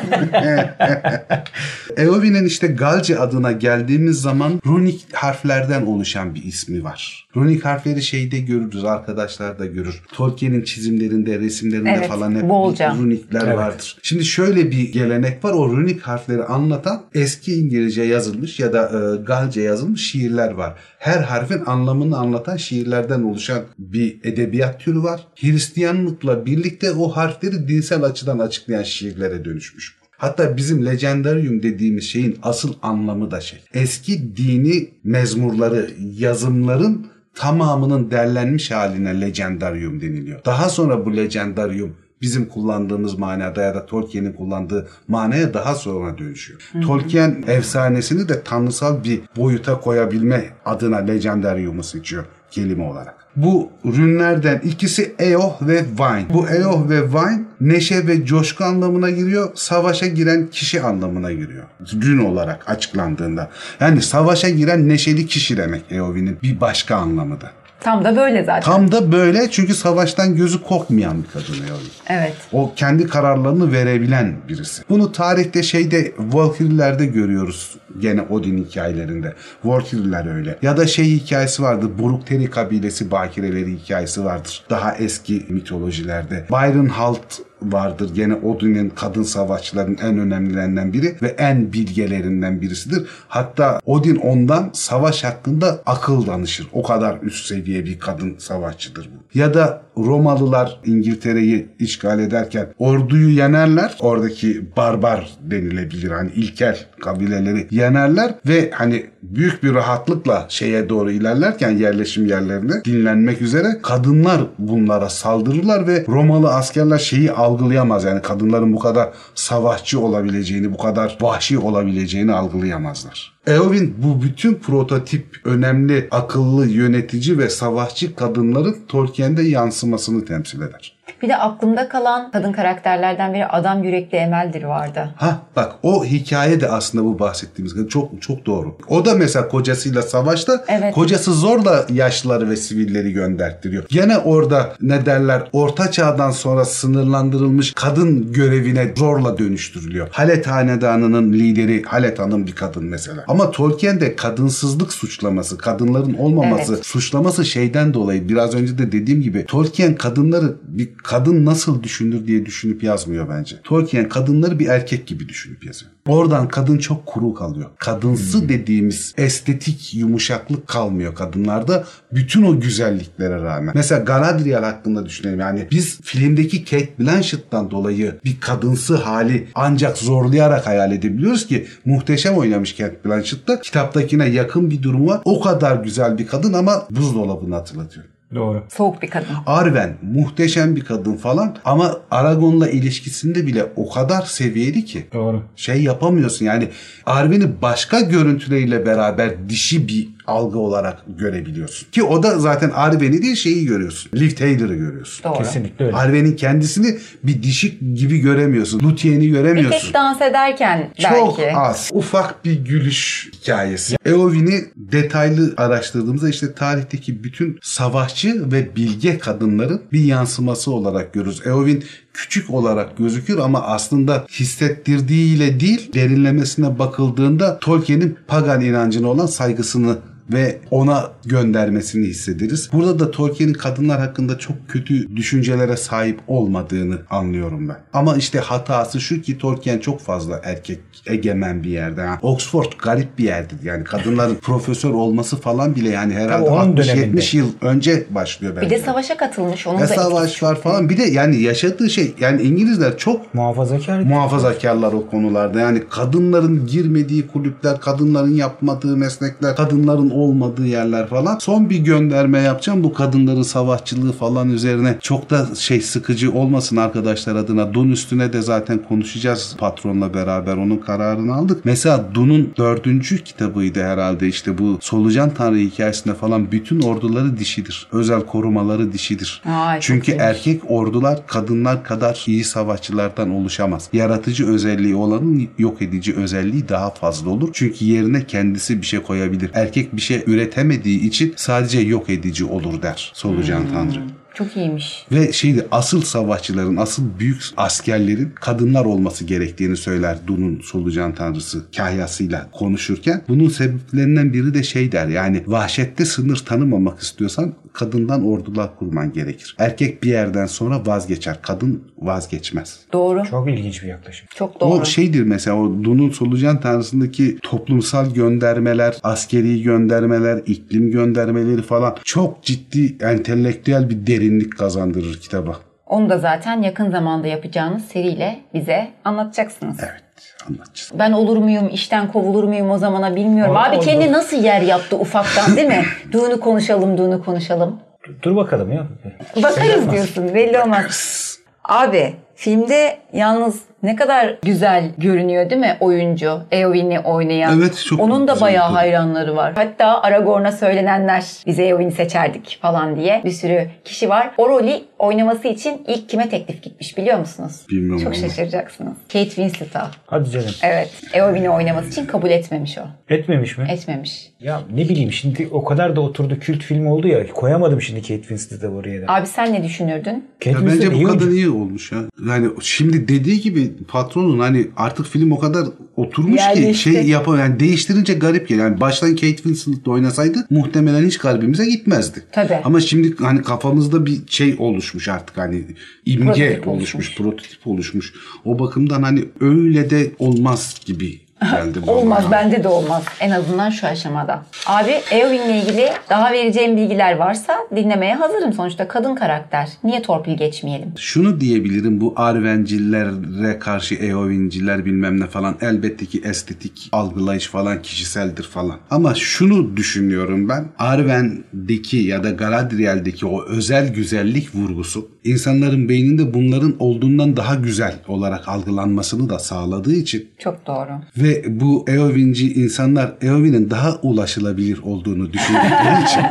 Eowyn'in 1.97 2.45
işte 2.45 2.67
Galce 2.67 3.19
adına 3.19 3.51
geldiğimiz 3.51 4.21
zaman 4.21 4.61
runik 4.65 5.05
harflerden 5.13 5.85
oluşan 5.85 6.35
bir 6.35 6.43
ismi 6.43 6.83
var. 6.83 7.27
Runik 7.35 7.65
harfleri 7.65 8.01
şeyde 8.01 8.39
görürüz, 8.39 8.85
arkadaşlar 8.85 9.59
da 9.59 9.65
görür. 9.65 10.01
Tolkien'in 10.13 10.61
çizimlerinde, 10.61 11.39
resimlerinde 11.39 11.95
Evet, 11.97 12.07
falan 12.09 12.35
hep 12.35 12.49
bolca. 12.49 12.95
runikler 12.95 13.41
Evet. 13.47 13.57
vardır. 13.57 13.97
Şimdi 14.01 14.25
şöyle 14.25 14.71
bir 14.71 14.91
gelenek 14.91 15.45
var. 15.45 15.51
O 15.51 15.69
runik 15.69 16.01
harfleri 16.01 16.43
anlatan 16.43 17.03
eski 17.13 17.53
İngilizce 17.55 18.03
yazılmış 18.03 18.59
ya 18.59 18.73
da 18.73 18.83
e, 18.83 19.23
Galce 19.23 19.61
yazılmış 19.61 20.11
şiirler 20.11 20.51
var. 20.51 20.75
Her 20.99 21.19
harfin 21.19 21.63
anlamını 21.65 22.17
anlatan 22.17 22.57
şiirlerden 22.57 23.23
oluşan 23.23 23.63
bir 23.79 24.17
edebiyat 24.23 24.79
türü 24.79 25.03
var. 25.03 25.27
Hristiyanlıkla 25.35 26.45
birlikte 26.45 26.91
o 26.91 27.09
harfleri 27.09 27.67
dinsel 27.67 28.03
açıdan 28.03 28.39
açıklayan 28.39 28.83
şiirlere 28.83 29.45
dönüşmüş. 29.45 29.96
Hatta 30.17 30.57
bizim 30.57 30.85
legendarium 30.85 31.63
dediğimiz 31.63 32.03
şeyin 32.03 32.39
asıl 32.43 32.73
anlamı 32.81 33.31
da 33.31 33.41
şey. 33.41 33.59
Eski 33.73 34.37
dini 34.37 34.89
mezmurları, 35.03 35.89
yazımların 35.99 37.07
tamamının 37.35 38.11
derlenmiş 38.11 38.71
haline 38.71 39.21
legendarium 39.21 40.01
deniliyor. 40.01 40.45
Daha 40.45 40.69
sonra 40.69 41.05
bu 41.05 41.17
legendarium 41.17 41.95
bizim 42.21 42.45
kullandığımız 42.45 43.19
manada 43.19 43.61
ya 43.61 43.75
da 43.75 43.85
Tolkien'in 43.85 44.33
kullandığı 44.33 44.87
manaya 45.07 45.53
daha 45.53 45.75
sonra 45.75 46.17
dönüşüyor. 46.17 46.61
Tolkien 46.81 47.43
efsanesini 47.47 48.29
de 48.29 48.43
tanrısal 48.43 49.03
bir 49.03 49.21
boyuta 49.37 49.79
koyabilme 49.79 50.49
adına 50.65 50.97
legendarium'u 50.97 51.83
seçiyor 51.83 52.25
kelime 52.51 52.83
olarak. 52.83 53.26
Bu 53.37 53.69
ürünlerden 53.83 54.59
ikisi 54.63 55.15
Eoh 55.19 55.61
ve 55.61 55.85
Wine. 55.85 56.25
Bu 56.33 56.49
Eoh 56.49 56.89
ve 56.89 57.01
Wine 57.01 57.43
neşe 57.61 58.07
ve 58.07 58.25
coşku 58.25 58.63
anlamına 58.63 59.09
giriyor. 59.09 59.49
Savaşa 59.55 60.07
giren 60.07 60.47
kişi 60.47 60.81
anlamına 60.81 61.31
giriyor. 61.31 61.63
Rün 61.93 62.17
olarak 62.17 62.69
açıklandığında. 62.69 63.49
Yani 63.79 64.01
savaşa 64.01 64.49
giren 64.49 64.89
neşeli 64.89 65.27
kişi 65.27 65.57
demek 65.57 65.91
Eowyn'in 65.91 66.37
bir 66.43 66.61
başka 66.61 66.95
anlamı 66.95 67.41
da. 67.41 67.51
Tam 67.79 68.05
da 68.05 68.15
böyle 68.15 68.43
zaten. 68.43 68.61
Tam 68.61 68.91
da 68.91 69.11
böyle 69.11 69.51
çünkü 69.51 69.75
savaştan 69.75 70.35
gözü 70.35 70.63
korkmayan 70.63 71.23
bir 71.23 71.27
kadın 71.27 71.53
Eowyn. 71.53 71.91
Evet. 72.09 72.35
O 72.51 72.73
kendi 72.75 73.07
kararlarını 73.07 73.71
verebilen 73.71 74.35
birisi. 74.49 74.83
Bunu 74.89 75.11
tarihte 75.11 75.63
şeyde 75.63 76.13
Valkyrie'lerde 76.19 77.05
görüyoruz. 77.05 77.75
Gene 77.99 78.21
Odin 78.21 78.57
hikayelerinde. 78.63 79.33
Valkyrie'ler 79.63 80.35
öyle. 80.35 80.57
Ya 80.61 80.77
da 80.77 80.87
şey 80.87 81.05
hikayesi 81.05 81.63
vardır. 81.63 81.89
Brukteri 81.99 82.49
kabilesi 82.49 83.11
bakireleri 83.11 83.77
hikayesi 83.77 84.25
vardır. 84.25 84.63
Daha 84.69 84.95
eski 84.95 85.45
mitolojilerde. 85.49 86.45
Byron 86.51 86.85
Halt 86.85 87.46
vardır. 87.61 88.15
Gene 88.15 88.35
Odin'in 88.35 88.89
kadın 88.89 89.23
savaşçıların 89.23 89.97
en 90.01 90.19
önemlilerinden 90.19 90.93
biri 90.93 91.15
ve 91.21 91.27
en 91.27 91.73
bilgelerinden 91.73 92.61
birisidir. 92.61 93.07
Hatta 93.27 93.79
Odin 93.85 94.15
ondan 94.15 94.69
savaş 94.73 95.23
hakkında 95.23 95.81
akıl 95.85 96.27
danışır. 96.27 96.67
O 96.71 96.83
kadar 96.83 97.17
üst 97.21 97.45
seviye 97.45 97.85
bir 97.85 97.99
kadın 97.99 98.35
savaşçıdır 98.37 99.05
bu. 99.05 99.39
Ya 99.39 99.53
da 99.53 99.81
Romalılar 99.97 100.79
İngiltere'yi 100.85 101.65
işgal 101.79 102.19
ederken 102.19 102.67
orduyu 102.77 103.29
yenerler. 103.29 103.95
Oradaki 103.99 104.75
barbar 104.77 105.29
denilebilir 105.41 106.11
hani 106.11 106.31
ilkel 106.31 106.77
kabileleri 107.01 107.67
yenerler 107.71 108.35
ve 108.47 108.71
hani 108.73 109.05
büyük 109.23 109.63
bir 109.63 109.73
rahatlıkla 109.73 110.45
şeye 110.49 110.89
doğru 110.89 111.11
ilerlerken 111.11 111.71
yerleşim 111.71 112.25
yerlerine 112.25 112.83
dinlenmek 112.85 113.41
üzere 113.41 113.67
kadınlar 113.83 114.41
bunlara 114.59 115.09
saldırırlar 115.09 115.87
ve 115.87 116.05
Romalı 116.07 116.53
askerler 116.53 116.97
şeyi 116.97 117.31
algılayamaz. 117.31 118.03
Yani 118.03 118.21
kadınların 118.21 118.73
bu 118.73 118.79
kadar 118.79 119.09
savaşçı 119.35 119.99
olabileceğini, 119.99 120.73
bu 120.73 120.77
kadar 120.77 121.17
vahşi 121.21 121.57
olabileceğini 121.59 122.33
algılayamazlar. 122.33 123.36
Eowyn 123.47 123.95
bu 123.97 124.21
bütün 124.23 124.55
prototip 124.55 125.41
önemli 125.43 126.07
akıllı 126.11 126.67
yönetici 126.67 127.37
ve 127.37 127.49
savaşçı 127.49 128.15
kadınların 128.15 128.77
Tolkien'de 128.87 129.43
yansımasını 129.43 130.25
temsil 130.25 130.61
eder. 130.61 130.96
Bir 131.21 131.29
de 131.29 131.37
aklımda 131.37 131.89
kalan 131.89 132.31
kadın 132.31 132.51
karakterlerden 132.51 133.33
biri 133.33 133.45
adam 133.45 133.83
yürekli 133.83 134.17
Emel'dir 134.17 134.63
vardı. 134.63 135.09
Ha 135.15 135.39
bak 135.55 135.75
o 135.83 136.05
hikaye 136.05 136.61
de 136.61 136.69
aslında 136.69 137.03
bu 137.03 137.19
bahsettiğimiz 137.19 137.89
çok 137.89 138.21
çok 138.21 138.45
doğru. 138.45 138.77
O 138.87 139.05
da 139.05 139.13
mesela 139.13 139.47
kocasıyla 139.47 140.01
savaşta 140.01 140.65
Evet. 140.67 140.93
kocası 140.93 141.33
zorla 141.33 141.85
yaşlıları 141.89 142.49
ve 142.49 142.55
sivilleri 142.55 143.13
gönderttiriyor. 143.13 143.83
Gene 143.89 144.17
orada 144.17 144.73
ne 144.81 145.05
derler 145.05 145.43
orta 145.53 145.91
çağdan 145.91 146.31
sonra 146.31 146.65
sınırlandırılmış 146.65 147.73
kadın 147.73 148.31
görevine 148.33 148.93
zorla 148.95 149.37
dönüştürülüyor. 149.37 150.07
Halet 150.11 150.47
hanedanının 150.47 151.33
lideri 151.33 151.83
Halet 151.83 152.19
Hanım 152.19 152.47
bir 152.47 152.55
kadın 152.55 152.83
mesela. 152.83 153.23
Ama 153.27 153.51
Tolkien'de 153.51 154.15
kadınsızlık 154.15 154.93
suçlaması, 154.93 155.57
kadınların 155.57 156.13
olmaması 156.13 156.73
Evet. 156.73 156.85
suçlaması 156.85 157.45
şeyden 157.45 157.93
dolayı 157.93 158.29
biraz 158.29 158.55
önce 158.55 158.77
de 158.77 158.91
dediğim 158.91 159.21
gibi 159.21 159.45
Tolkien 159.45 159.95
kadınları 159.95 160.55
bir 160.67 160.96
kadın 161.03 161.45
nasıl 161.45 161.83
düşünür 161.83 162.27
diye 162.27 162.45
düşünüp 162.45 162.83
yazmıyor 162.83 163.29
bence. 163.29 163.55
Tolkien 163.63 164.09
kadınları 164.09 164.59
bir 164.59 164.67
erkek 164.67 165.07
gibi 165.07 165.29
düşünüp 165.29 165.65
yazıyor. 165.65 165.91
Oradan 166.07 166.47
kadın 166.47 166.77
çok 166.77 167.05
kuru 167.05 167.33
kalıyor. 167.33 167.69
Kadınsı 167.77 168.49
dediğimiz 168.49 169.13
estetik 169.17 169.93
yumuşaklık 169.93 170.67
kalmıyor 170.67 171.15
kadınlarda. 171.15 171.83
Bütün 172.11 172.43
o 172.43 172.59
güzelliklere 172.59 173.43
rağmen. 173.43 173.71
Mesela 173.75 174.01
Galadriel 174.01 174.63
hakkında 174.63 175.05
düşünelim. 175.05 175.39
Yani 175.39 175.67
biz 175.71 176.01
filmdeki 176.01 176.65
Kate 176.65 176.89
Blanchett'tan 176.99 177.71
dolayı 177.71 178.19
bir 178.25 178.39
kadınsı 178.39 178.95
hali 178.95 179.47
ancak 179.55 179.97
zorlayarak 179.97 180.67
hayal 180.67 180.91
edebiliyoruz 180.91 181.47
ki 181.47 181.67
muhteşem 181.85 182.35
oynamış 182.35 182.73
Kate 182.73 182.99
Blanchett 183.05 183.47
da 183.47 183.61
kitaptakine 183.61 184.29
yakın 184.29 184.69
bir 184.69 184.83
durumu 184.83 185.07
var. 185.07 185.21
O 185.25 185.41
kadar 185.41 185.75
güzel 185.75 186.17
bir 186.17 186.27
kadın 186.27 186.53
ama 186.53 186.87
buzdolabını 186.91 187.55
hatırlatıyor. 187.55 188.05
Doğru. 188.35 188.63
Soğuk 188.69 189.01
bir 189.01 189.09
kadın. 189.09 189.27
Arwen 189.45 189.97
muhteşem 190.01 190.75
bir 190.75 190.81
kadın 190.81 191.15
falan 191.15 191.57
ama 191.65 191.99
Aragon'la 192.11 192.69
ilişkisinde 192.69 193.47
bile 193.47 193.65
o 193.75 193.89
kadar 193.89 194.21
seviyeli 194.21 194.85
ki 194.85 195.05
Doğru. 195.13 195.43
şey 195.55 195.83
yapamıyorsun 195.83 196.45
yani 196.45 196.69
Arwen'i 197.05 197.61
başka 197.61 197.99
görüntüleriyle 198.01 198.85
beraber 198.85 199.49
dişi 199.49 199.87
bir 199.87 200.16
algı 200.27 200.59
olarak 200.59 200.97
görebiliyorsun. 201.19 201.87
Ki 201.91 202.03
o 202.03 202.23
da 202.23 202.39
zaten 202.39 202.69
Arwen'i 202.69 203.21
değil 203.21 203.35
şeyi 203.35 203.65
görüyorsun. 203.65 204.11
Liv 204.19 204.29
Taylor'ı 204.35 204.75
görüyorsun. 204.75 205.23
Doğru. 205.23 205.37
Kesinlikle 205.37 205.85
öyle. 205.85 205.95
Arwen'in 205.95 206.35
kendisini 206.35 206.97
bir 207.23 207.43
dişi 207.43 207.93
gibi 207.95 208.17
göremiyorsun. 208.19 208.79
Luthier'i 208.79 209.21
Bir 209.21 209.29
göremiyorsun. 209.29 209.79
tek 209.81 209.93
dans 209.93 210.21
ederken 210.21 210.89
Çok 211.01 211.37
belki. 211.39 211.55
az. 211.57 211.89
Ufak 211.93 212.45
bir 212.45 212.65
gülüş 212.65 213.29
hikayesi. 213.41 213.97
Eowyn'i 214.05 214.61
detaylı 214.75 215.53
araştırdığımızda 215.57 216.29
işte 216.29 216.53
tarihteki 216.53 217.23
bütün 217.23 217.59
savaşçı 217.61 218.51
ve 218.51 218.75
bilge 218.75 219.17
kadınların 219.17 219.81
bir 219.91 220.03
yansıması 220.03 220.71
olarak 220.71 221.13
görürüz. 221.13 221.41
Eowyn 221.47 221.83
küçük 222.13 222.49
olarak 222.49 222.97
gözükür 222.97 223.37
ama 223.37 223.61
aslında 223.61 224.25
hissettirdiğiyle 224.31 225.59
değil 225.59 225.93
derinlemesine 225.93 226.79
bakıldığında 226.79 227.59
Tolkien'in 227.59 228.17
pagan 228.27 228.61
inancına 228.61 229.07
olan 229.07 229.25
saygısını 229.25 229.97
ve 230.33 230.57
ona 230.71 231.11
göndermesini 231.25 232.05
hissederiz. 232.07 232.69
Burada 232.73 232.99
da 232.99 233.11
Tolkien'in 233.11 233.53
kadınlar 233.53 233.99
hakkında 233.99 234.37
çok 234.37 234.55
kötü 234.67 235.15
düşüncelere 235.15 235.77
sahip 235.77 236.19
olmadığını 236.27 236.97
anlıyorum 237.09 237.69
ben. 237.69 237.77
Ama 237.93 238.15
işte 238.17 238.39
hatası 238.39 239.01
şu 239.01 239.21
ki 239.21 239.37
Tolkien 239.37 239.79
çok 239.79 239.99
fazla 239.99 240.41
erkek 240.43 240.79
egemen 241.07 241.63
bir 241.63 241.69
yerde. 241.69 242.01
Ha. 242.01 242.19
Oxford 242.21 242.71
garip 242.83 243.17
bir 243.17 243.23
yerdir. 243.23 243.57
Yani 243.63 243.83
kadınların 243.83 244.35
profesör 244.41 244.89
olması 244.89 245.37
falan 245.37 245.75
bile 245.75 245.89
yani 245.89 246.13
herhalde 246.13 246.45
Tabii 246.45 246.55
onun 246.55 246.75
60-70 246.75 246.87
döneminde. 246.95 247.21
yıl 247.37 247.47
önce 247.61 248.05
başlıyor 248.09 248.55
Bir 248.55 248.61
bence. 248.61 248.69
de 248.75 248.79
savaşa 248.79 249.17
katılmış. 249.17 249.67
Onun 249.67 249.77
Ve 249.77 249.81
da 249.81 249.85
etkisi 249.85 250.01
savaş 250.01 250.43
var 250.43 250.53
çok 250.55 250.63
falan. 250.63 250.89
Bir 250.89 250.97
de 250.97 251.03
yani 251.03 251.41
yaşadığı 251.41 251.89
şey 251.89 252.13
yani 252.19 252.41
İngilizler 252.41 252.97
çok 252.97 253.33
Muhafazakar. 253.33 253.99
muhafazakarlar 253.99 254.93
o 254.93 255.09
konularda. 255.09 255.59
Yani 255.59 255.83
kadınların 255.89 256.67
girmediği 256.67 257.27
kulüpler, 257.27 257.79
kadınların 257.79 258.33
yapmadığı 258.35 258.97
meslekler, 258.97 259.55
kadınların 259.55 260.09
olmadığı 260.17 260.65
yerler 260.65 261.07
falan. 261.07 261.37
Son 261.37 261.69
bir 261.69 261.77
gönderme 261.77 262.39
yapacağım 262.39 262.83
bu 262.83 262.93
kadınların 262.93 263.41
savaşçılığı 263.41 264.11
falan 264.11 264.49
üzerine. 264.49 264.97
Çok 265.01 265.29
da 265.29 265.47
şey 265.55 265.81
sıkıcı 265.81 266.31
olmasın 266.31 266.77
arkadaşlar 266.77 267.35
adına. 267.35 267.73
Dun 267.73 267.89
üstüne 267.89 268.33
de 268.33 268.41
zaten 268.41 268.79
konuşacağız 268.89 269.55
patronla 269.59 270.13
beraber 270.13 270.57
onun 270.57 270.77
kararını 270.77 271.35
aldık. 271.35 271.65
Mesela 271.65 272.05
Dun'un 272.13 272.53
dördüncü 272.57 273.23
kitabıydı 273.23 273.83
herhalde 273.83 274.27
işte 274.27 274.57
bu 274.57 274.77
Solucan 274.81 275.33
Tanrı 275.33 275.57
hikayesinde 275.57 276.13
falan 276.13 276.51
bütün 276.51 276.81
orduları 276.81 277.37
dişidir. 277.37 277.87
Özel 277.91 278.21
korumaları 278.21 278.93
dişidir. 278.93 279.41
Çok 279.43 279.81
Çünkü 279.81 280.11
erkek 280.11 280.61
ordular 280.71 281.27
kadınlar 281.27 281.83
kadar 281.83 282.23
iyi 282.27 282.43
savaşçılardan 282.43 283.29
oluşamaz. 283.29 283.89
Yaratıcı 283.93 284.47
özelliği 284.47 284.95
olanın 284.95 285.47
yok 285.57 285.81
edici 285.81 286.15
özelliği 286.15 286.69
daha 286.69 286.89
fazla 286.89 287.29
olur. 287.29 287.49
Çünkü 287.53 287.85
yerine 287.85 288.25
kendisi 288.27 288.81
bir 288.81 288.85
şey 288.85 288.99
koyabilir. 288.99 289.51
Erkek 289.53 289.95
bir 289.95 290.01
şey 290.07 290.23
üretemediği 290.27 290.99
için 290.99 291.33
sadece 291.37 291.79
yok 291.79 292.09
edici 292.09 292.45
olur 292.45 292.81
der 292.81 293.11
Solucan 293.13 293.67
Tanrı. 293.73 294.01
Çok 294.37 294.57
iyiymiş. 294.57 295.05
Ve 295.11 295.33
şeydi 295.33 295.67
asıl 295.71 296.01
savaşçıların, 296.01 296.75
asıl 296.75 297.03
büyük 297.19 297.41
askerlerin 297.57 298.29
kadınlar 298.35 298.85
olması 298.85 299.25
gerektiğini 299.25 299.77
söyler 299.77 300.17
Dun'un 300.27 300.59
solucan 300.59 301.15
tanrısı 301.15 301.71
kahyasıyla 301.77 302.49
konuşurken. 302.51 303.21
Bunun 303.27 303.49
sebeplerinden 303.49 304.33
biri 304.33 304.53
de 304.53 304.63
şey 304.63 304.91
der 304.91 305.07
yani 305.07 305.43
vahşette 305.47 306.05
sınır 306.05 306.37
tanımamak 306.37 306.99
istiyorsan 306.99 307.53
kadından 307.73 308.25
ordular 308.25 308.75
kurman 308.79 309.13
gerekir. 309.13 309.55
Erkek 309.59 310.03
bir 310.03 310.09
yerden 310.09 310.45
sonra 310.45 310.85
vazgeçer, 310.85 311.41
kadın 311.41 311.83
vazgeçmez. 311.97 312.79
Doğru. 312.93 313.23
Çok 313.29 313.49
ilginç 313.49 313.83
bir 313.83 313.87
yaklaşım. 313.87 314.27
Çok 314.35 314.61
doğru. 314.61 314.69
O 314.69 314.85
şeydir 314.85 315.23
mesela 315.23 315.57
o 315.57 315.83
Dun'un 315.83 316.09
solucan 316.09 316.61
tanrısındaki 316.61 317.37
toplumsal 317.41 318.13
göndermeler, 318.13 318.95
askeri 319.03 319.61
göndermeler, 319.61 320.41
iklim 320.45 320.91
göndermeleri 320.91 321.61
falan 321.61 321.95
çok 322.03 322.43
ciddi 322.43 322.97
entelektüel 323.01 323.89
bir 323.89 324.07
derinlik 324.27 324.57
kazandırır 324.57 325.19
kitaba. 325.19 325.55
Onu 325.87 326.09
da 326.09 326.17
zaten 326.17 326.61
yakın 326.61 326.91
zamanda 326.91 327.27
yapacağınız 327.27 327.85
seriyle 327.85 328.39
bize 328.53 328.87
anlatacaksınız. 329.05 329.77
Evet 329.79 330.03
anlatacağız. 330.49 330.91
Ben 330.99 331.11
olur 331.11 331.37
muyum, 331.37 331.69
işten 331.73 332.11
kovulur 332.11 332.43
muyum 332.43 332.71
o 332.71 332.77
zamana 332.77 333.15
bilmiyorum. 333.15 333.51
Oldu, 333.55 333.59
Abi 333.59 333.79
kendi 333.79 334.11
nasıl 334.11 334.37
yer 334.43 334.61
yaptı 334.61 334.97
ufaktan 334.97 335.55
değil 335.55 335.67
mi? 335.67 335.85
Düğünü 336.11 336.39
konuşalım, 336.39 336.97
düğünü 336.97 337.23
konuşalım. 337.23 337.79
Dur 338.23 338.35
bakalım 338.35 338.71
ya. 338.71 338.87
Bakarız 339.35 339.79
Olmaz. 339.79 339.93
diyorsun 339.93 340.33
belli 340.35 340.59
olmaz. 340.61 341.37
Abi 341.63 342.15
filmde 342.41 342.97
yalnız 343.13 343.61
ne 343.83 343.95
kadar 343.95 344.37
güzel 344.43 344.91
görünüyor 344.97 345.49
değil 345.49 345.61
mi 345.61 345.77
oyuncu 345.79 346.39
Eowyn'i 346.51 346.99
oynayan. 346.99 347.59
Evet, 347.61 347.83
çok 347.85 347.99
Onun 347.99 348.27
da 348.27 348.33
güzel 348.33 348.45
bayağı 348.45 348.67
tabii. 348.67 348.75
hayranları 348.75 349.35
var. 349.35 349.53
Hatta 349.55 350.01
Aragorn'a 350.01 350.51
söylenenler 350.51 351.23
biz 351.47 351.59
Eowyn'i 351.59 351.91
seçerdik 351.91 352.59
falan 352.61 352.95
diye 352.95 353.21
bir 353.25 353.31
sürü 353.31 353.67
kişi 353.85 354.09
var. 354.09 354.31
O 354.37 354.49
rolü 354.49 354.71
oynaması 354.99 355.47
için 355.47 355.81
ilk 355.87 356.09
kime 356.09 356.29
teklif 356.29 356.63
gitmiş 356.63 356.97
biliyor 356.97 357.19
musunuz? 357.19 357.61
Bilmiyorum 357.69 358.03
Çok 358.03 358.13
ama. 358.15 358.27
şaşıracaksınız. 358.27 358.93
Kate 359.13 359.25
Winslet'a. 359.29 359.91
Hadi 360.05 360.29
canım. 360.31 360.51
Evet. 360.63 360.91
Eowyn'i 361.13 361.49
oynaması 361.49 361.89
için 361.89 362.05
kabul 362.05 362.29
etmemiş 362.29 362.77
o. 362.77 363.13
Etmemiş 363.13 363.57
mi? 363.57 363.67
Etmemiş. 363.71 364.31
Ya 364.39 364.61
ne 364.73 364.89
bileyim 364.89 365.11
şimdi 365.11 365.47
o 365.51 365.63
kadar 365.63 365.95
da 365.95 366.01
oturdu 366.01 366.37
kült 366.39 366.63
film 366.63 366.87
oldu 366.87 367.07
ya 367.07 367.27
koyamadım 367.33 367.81
şimdi 367.81 368.01
Kate 368.01 368.21
Winslet'ı 368.21 368.73
buraya 368.73 369.01
da. 369.01 369.13
Abi 369.13 369.27
sen 369.27 369.53
ne 369.53 369.63
düşünürdün? 369.63 370.25
Kate 370.39 370.49
Ya 370.49 370.57
Winslet 370.57 370.91
bence 370.91 371.03
bu 371.03 371.07
oyuncu. 371.09 371.31
iyi 371.31 371.49
olmuş 371.49 371.91
ya. 371.91 371.97
Yani 372.29 372.49
şimdi 372.61 373.07
dediği 373.07 373.41
gibi 373.41 373.71
patronun 373.87 374.39
hani 374.39 374.67
artık 374.77 375.05
film 375.05 375.31
o 375.31 375.39
kadar 375.39 375.67
oturmuş 375.95 376.39
Yerleşti. 376.39 376.71
ki 376.71 376.77
şey 376.77 377.07
yapamıyor. 377.07 377.43
Yani 377.43 377.59
değiştirince 377.59 378.13
garip 378.13 378.47
geliyor. 378.47 378.67
Yani 378.67 378.81
baştan 378.81 379.09
Kate 379.09 379.35
Winslet 379.35 379.87
oynasaydı 379.87 380.47
muhtemelen 380.49 381.05
hiç 381.05 381.17
kalbimize 381.17 381.65
gitmezdi. 381.65 382.23
Tabii. 382.31 382.55
Ama 382.63 382.79
şimdi 382.79 383.15
hani 383.17 383.41
kafamızda 383.41 384.05
bir 384.05 384.19
şey 384.27 384.55
oluşmuş 384.59 385.07
artık 385.07 385.37
hani 385.37 385.63
imge 386.05 386.23
Prototip 386.25 386.67
oluşmuş, 386.67 386.95
oluşmuş. 386.95 387.17
prototip 387.17 387.67
oluşmuş. 387.67 388.13
O 388.45 388.59
bakımdan 388.59 389.03
hani 389.03 389.25
öyle 389.39 389.89
de 389.89 390.11
olmaz 390.19 390.81
gibi 390.85 391.19
geldi 391.41 391.79
bana. 391.87 391.95
Olmaz 391.95 392.23
bende 392.31 392.63
de 392.63 392.67
olmaz. 392.67 393.03
En 393.19 393.31
azından 393.31 393.69
şu 393.69 393.87
aşamada. 393.87 394.41
Abi 394.67 394.91
Eowyn'le 395.11 395.61
ilgili 395.61 395.89
daha 396.09 396.31
vereceğim 396.31 396.77
bilgiler 396.77 397.15
varsa 397.17 397.57
dinlemeye 397.75 398.15
hazırım. 398.15 398.53
Sonuçta 398.53 398.87
kadın 398.87 399.15
karakter. 399.15 399.69
Niye 399.83 400.01
torpil 400.01 400.37
geçmeyelim? 400.37 400.93
Şunu 400.97 401.41
diyebilirim 401.41 402.01
bu 402.01 402.13
Arvencillere 402.15 403.59
karşı 403.59 403.95
Eowyn'ciler 403.95 404.85
bilmem 404.85 405.19
ne 405.19 405.27
falan 405.27 405.55
elbette 405.61 406.05
ki 406.05 406.21
estetik 406.25 406.89
algılayış 406.91 407.47
falan 407.47 407.81
kişiseldir 407.81 408.43
falan. 408.43 408.77
Ama 408.91 409.15
şunu 409.15 409.77
düşünüyorum 409.77 410.49
ben 410.49 410.65
Arwen'deki 410.79 411.97
ya 411.97 412.23
da 412.23 412.29
Galadriel'deki 412.29 413.25
o 413.25 413.45
özel 413.45 413.93
güzellik 413.93 414.55
vurgusu 414.55 415.07
insanların 415.23 415.89
beyninde 415.89 416.33
bunların 416.33 416.75
olduğundan 416.79 417.37
daha 417.37 417.55
güzel 417.55 417.95
olarak 418.07 418.47
algılanmasını 418.49 419.29
da 419.29 419.39
sağladığı 419.39 419.93
için 419.93 420.29
Çok 420.39 420.67
doğru. 420.67 420.89
ve 421.17 421.26
bu 421.47 421.85
Eowyn'ci 421.87 422.53
insanlar 422.53 423.13
Eowyn'in 423.21 423.69
daha 423.69 423.95
ulaşılabilir 424.01 424.79
olduğunu 424.83 425.33
düşündükleri 425.33 426.03
için 426.07 426.21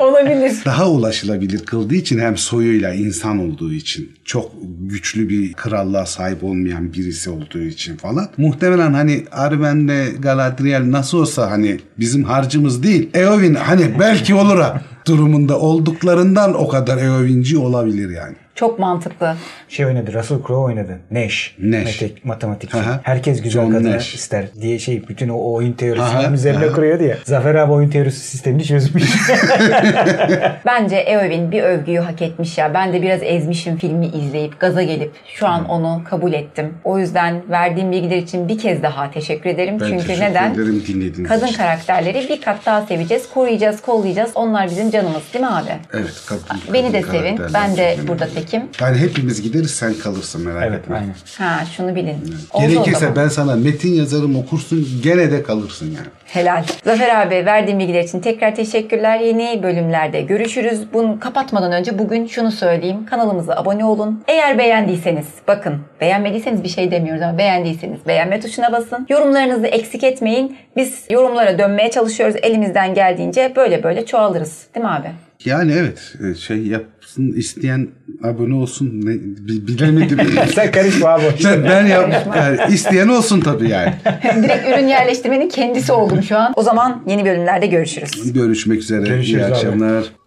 Olabilir. 0.00 0.52
daha 0.64 0.90
ulaşılabilir 0.90 1.58
kıldığı 1.58 1.94
için 1.94 2.18
hem 2.18 2.36
soyuyla 2.36 2.94
insan 2.94 3.38
olduğu 3.38 3.72
için 3.72 4.12
çok 4.24 4.52
güçlü 4.80 5.28
bir 5.28 5.52
krallığa 5.52 6.06
sahip 6.06 6.44
olmayan 6.44 6.92
birisi 6.92 7.30
olduğu 7.30 7.62
için 7.62 7.96
falan. 7.96 8.28
Muhtemelen 8.36 8.92
hani 8.92 9.24
Arwen'le 9.32 10.20
Galadriel 10.20 10.90
nasıl 10.90 11.18
olsa 11.18 11.50
hani 11.50 11.80
bizim 11.98 12.24
harcımız 12.24 12.82
değil. 12.82 13.10
Eowyn 13.14 13.54
hani 13.54 13.98
belki 14.00 14.34
olur 14.34 14.58
ha 14.58 14.82
durumunda 15.06 15.60
olduklarından 15.60 16.54
o 16.54 16.68
kadar 16.68 16.98
Eowyn'ci 16.98 17.58
olabilir 17.58 18.10
yani. 18.10 18.36
Çok 18.54 18.78
mantıklı. 18.78 19.34
Şey 19.68 19.86
oynadı 19.86 20.12
Russell 20.14 20.38
Crowe 20.38 20.54
oynadı. 20.54 20.98
Neş. 21.10 21.56
Neş. 21.58 22.02
Mete- 22.02 22.10
matematikçi. 22.24 22.76
Herkes 23.02 23.42
güzel 23.42 23.62
John 23.62 23.70
kadını 23.72 23.90
Nash. 23.96 24.14
ister 24.14 24.44
diye 24.60 24.78
şey 24.78 25.08
bütün 25.08 25.28
o 25.28 25.52
oyun 25.52 25.72
teorisini 25.72 26.06
Aha, 26.06 26.32
üzerine 26.32 26.66
kuruyordu 26.66 27.02
ya. 27.04 27.16
Zafer 27.24 27.54
abi 27.54 27.72
oyun 27.72 27.90
teorisi 27.90 28.20
sistemini 28.20 28.64
çözmüş. 28.64 29.04
Bence 30.66 30.96
Eowyn 30.96 31.50
bir 31.50 31.62
övgüyü 31.62 31.98
hak 31.98 32.22
etmiş 32.22 32.58
ya. 32.58 32.74
Ben 32.74 32.92
de 32.92 33.02
biraz 33.02 33.20
ezmişim 33.22 33.76
filmi 33.76 34.06
izleyip 34.06 34.60
gaza 34.60 34.82
gelip 34.82 35.12
şu 35.34 35.46
an 35.46 35.68
onu 35.68 36.02
kabul 36.10 36.32
ettim. 36.32 36.74
O 36.84 36.98
yüzden 36.98 37.42
verdiğim 37.50 37.92
bilgiler 37.92 38.16
için 38.16 38.48
bir 38.48 38.58
kez 38.58 38.82
daha 38.82 39.10
teşekkür 39.10 39.50
ederim. 39.50 39.80
Ben 39.80 39.86
Çünkü 39.86 40.06
teşekkür 40.06 40.22
neden? 40.30 40.54
ederim 40.54 40.82
dinlediğiniz 40.88 41.28
Kadın 41.28 41.46
için. 41.46 41.56
karakterleri 41.56 42.28
bir 42.28 42.40
kat 42.40 42.66
daha 42.66 42.82
seveceğiz, 42.86 43.28
koruyacağız, 43.34 43.82
kollayacağız. 43.82 44.30
Onlar 44.34 44.66
bizim 44.70 44.90
canımız 44.90 45.22
değil 45.34 45.44
mi 45.44 45.50
abi? 45.50 45.70
Evet 45.94 46.22
kadın, 46.28 46.42
Beni 46.72 46.92
de 46.92 47.00
kadın 47.00 47.12
sevin. 47.18 47.36
karakterler 47.36 47.68
Ben 47.70 47.76
de 47.76 47.96
burada 48.08 48.24
önemli. 48.24 48.43
Tekim. 48.44 48.62
Yani 48.80 48.98
hepimiz 48.98 49.42
gideriz 49.42 49.70
sen 49.70 49.94
kalırsın 49.94 50.44
merak 50.44 50.64
evet 50.68 50.78
etme. 50.78 50.96
aynen. 50.96 51.14
Ha 51.38 51.64
şunu 51.76 51.94
bilin. 51.94 52.12
Oldu 52.12 52.36
o 52.52 52.60
Gerekirse 52.60 53.16
ben 53.16 53.28
sana 53.28 53.56
metin 53.56 53.92
yazarım 53.92 54.36
okursun 54.36 54.86
gene 55.02 55.30
de 55.30 55.42
kalırsın 55.42 55.86
yani. 55.86 56.06
Helal. 56.24 56.64
Zafer 56.84 57.26
abi 57.26 57.46
verdiğin 57.46 57.78
bilgiler 57.78 58.02
için 58.04 58.20
tekrar 58.20 58.54
teşekkürler. 58.54 59.20
Yeni 59.20 59.62
bölümlerde 59.62 60.20
görüşürüz. 60.20 60.80
Bunu 60.92 61.20
kapatmadan 61.20 61.72
önce 61.72 61.98
bugün 61.98 62.26
şunu 62.26 62.52
söyleyeyim. 62.52 63.06
Kanalımıza 63.06 63.54
abone 63.54 63.84
olun. 63.84 64.24
Eğer 64.28 64.58
beğendiyseniz 64.58 65.26
bakın 65.48 65.80
beğenmediyseniz 66.00 66.62
bir 66.64 66.68
şey 66.68 66.90
demiyoruz 66.90 67.22
ama 67.22 67.38
beğendiyseniz 67.38 68.06
beğenme 68.06 68.40
tuşuna 68.40 68.72
basın. 68.72 69.06
Yorumlarınızı 69.08 69.66
eksik 69.66 70.04
etmeyin. 70.04 70.56
Biz 70.76 71.04
yorumlara 71.10 71.58
dönmeye 71.58 71.90
çalışıyoruz. 71.90 72.36
Elimizden 72.42 72.94
geldiğince 72.94 73.52
böyle 73.56 73.82
böyle 73.82 74.06
çoğalırız. 74.06 74.66
Değil 74.74 74.86
mi 74.86 74.92
abi? 74.92 75.08
Yani 75.44 75.72
evet 75.72 76.14
e, 76.30 76.34
şey 76.34 76.66
yapsın 76.66 77.32
isteyen 77.32 77.88
abone 78.22 78.54
olsun 78.54 79.00
ne, 79.04 79.12
bi- 79.14 79.66
bilemedim. 79.66 80.18
Sen 80.54 80.72
karışma 80.72 81.08
abi. 81.08 81.22
ben, 81.44 81.64
ben 81.64 81.86
yap, 81.86 82.26
yani 82.36 82.74
isteyen 82.74 83.08
olsun 83.08 83.40
tabii 83.40 83.68
yani. 83.68 83.94
Direkt 84.42 84.68
ürün 84.68 84.88
yerleştirmenin 84.88 85.48
kendisi 85.48 85.92
oldum 85.92 86.22
şu 86.22 86.38
an. 86.38 86.52
O 86.56 86.62
zaman 86.62 87.02
yeni 87.06 87.24
bölümlerde 87.24 87.66
görüşürüz. 87.66 88.32
Görüşmek 88.32 88.78
üzere. 88.80 89.08
Görüşürüz 89.08 89.42
İyi 89.42 89.44
abi. 89.44 89.54
akşamlar. 89.54 90.23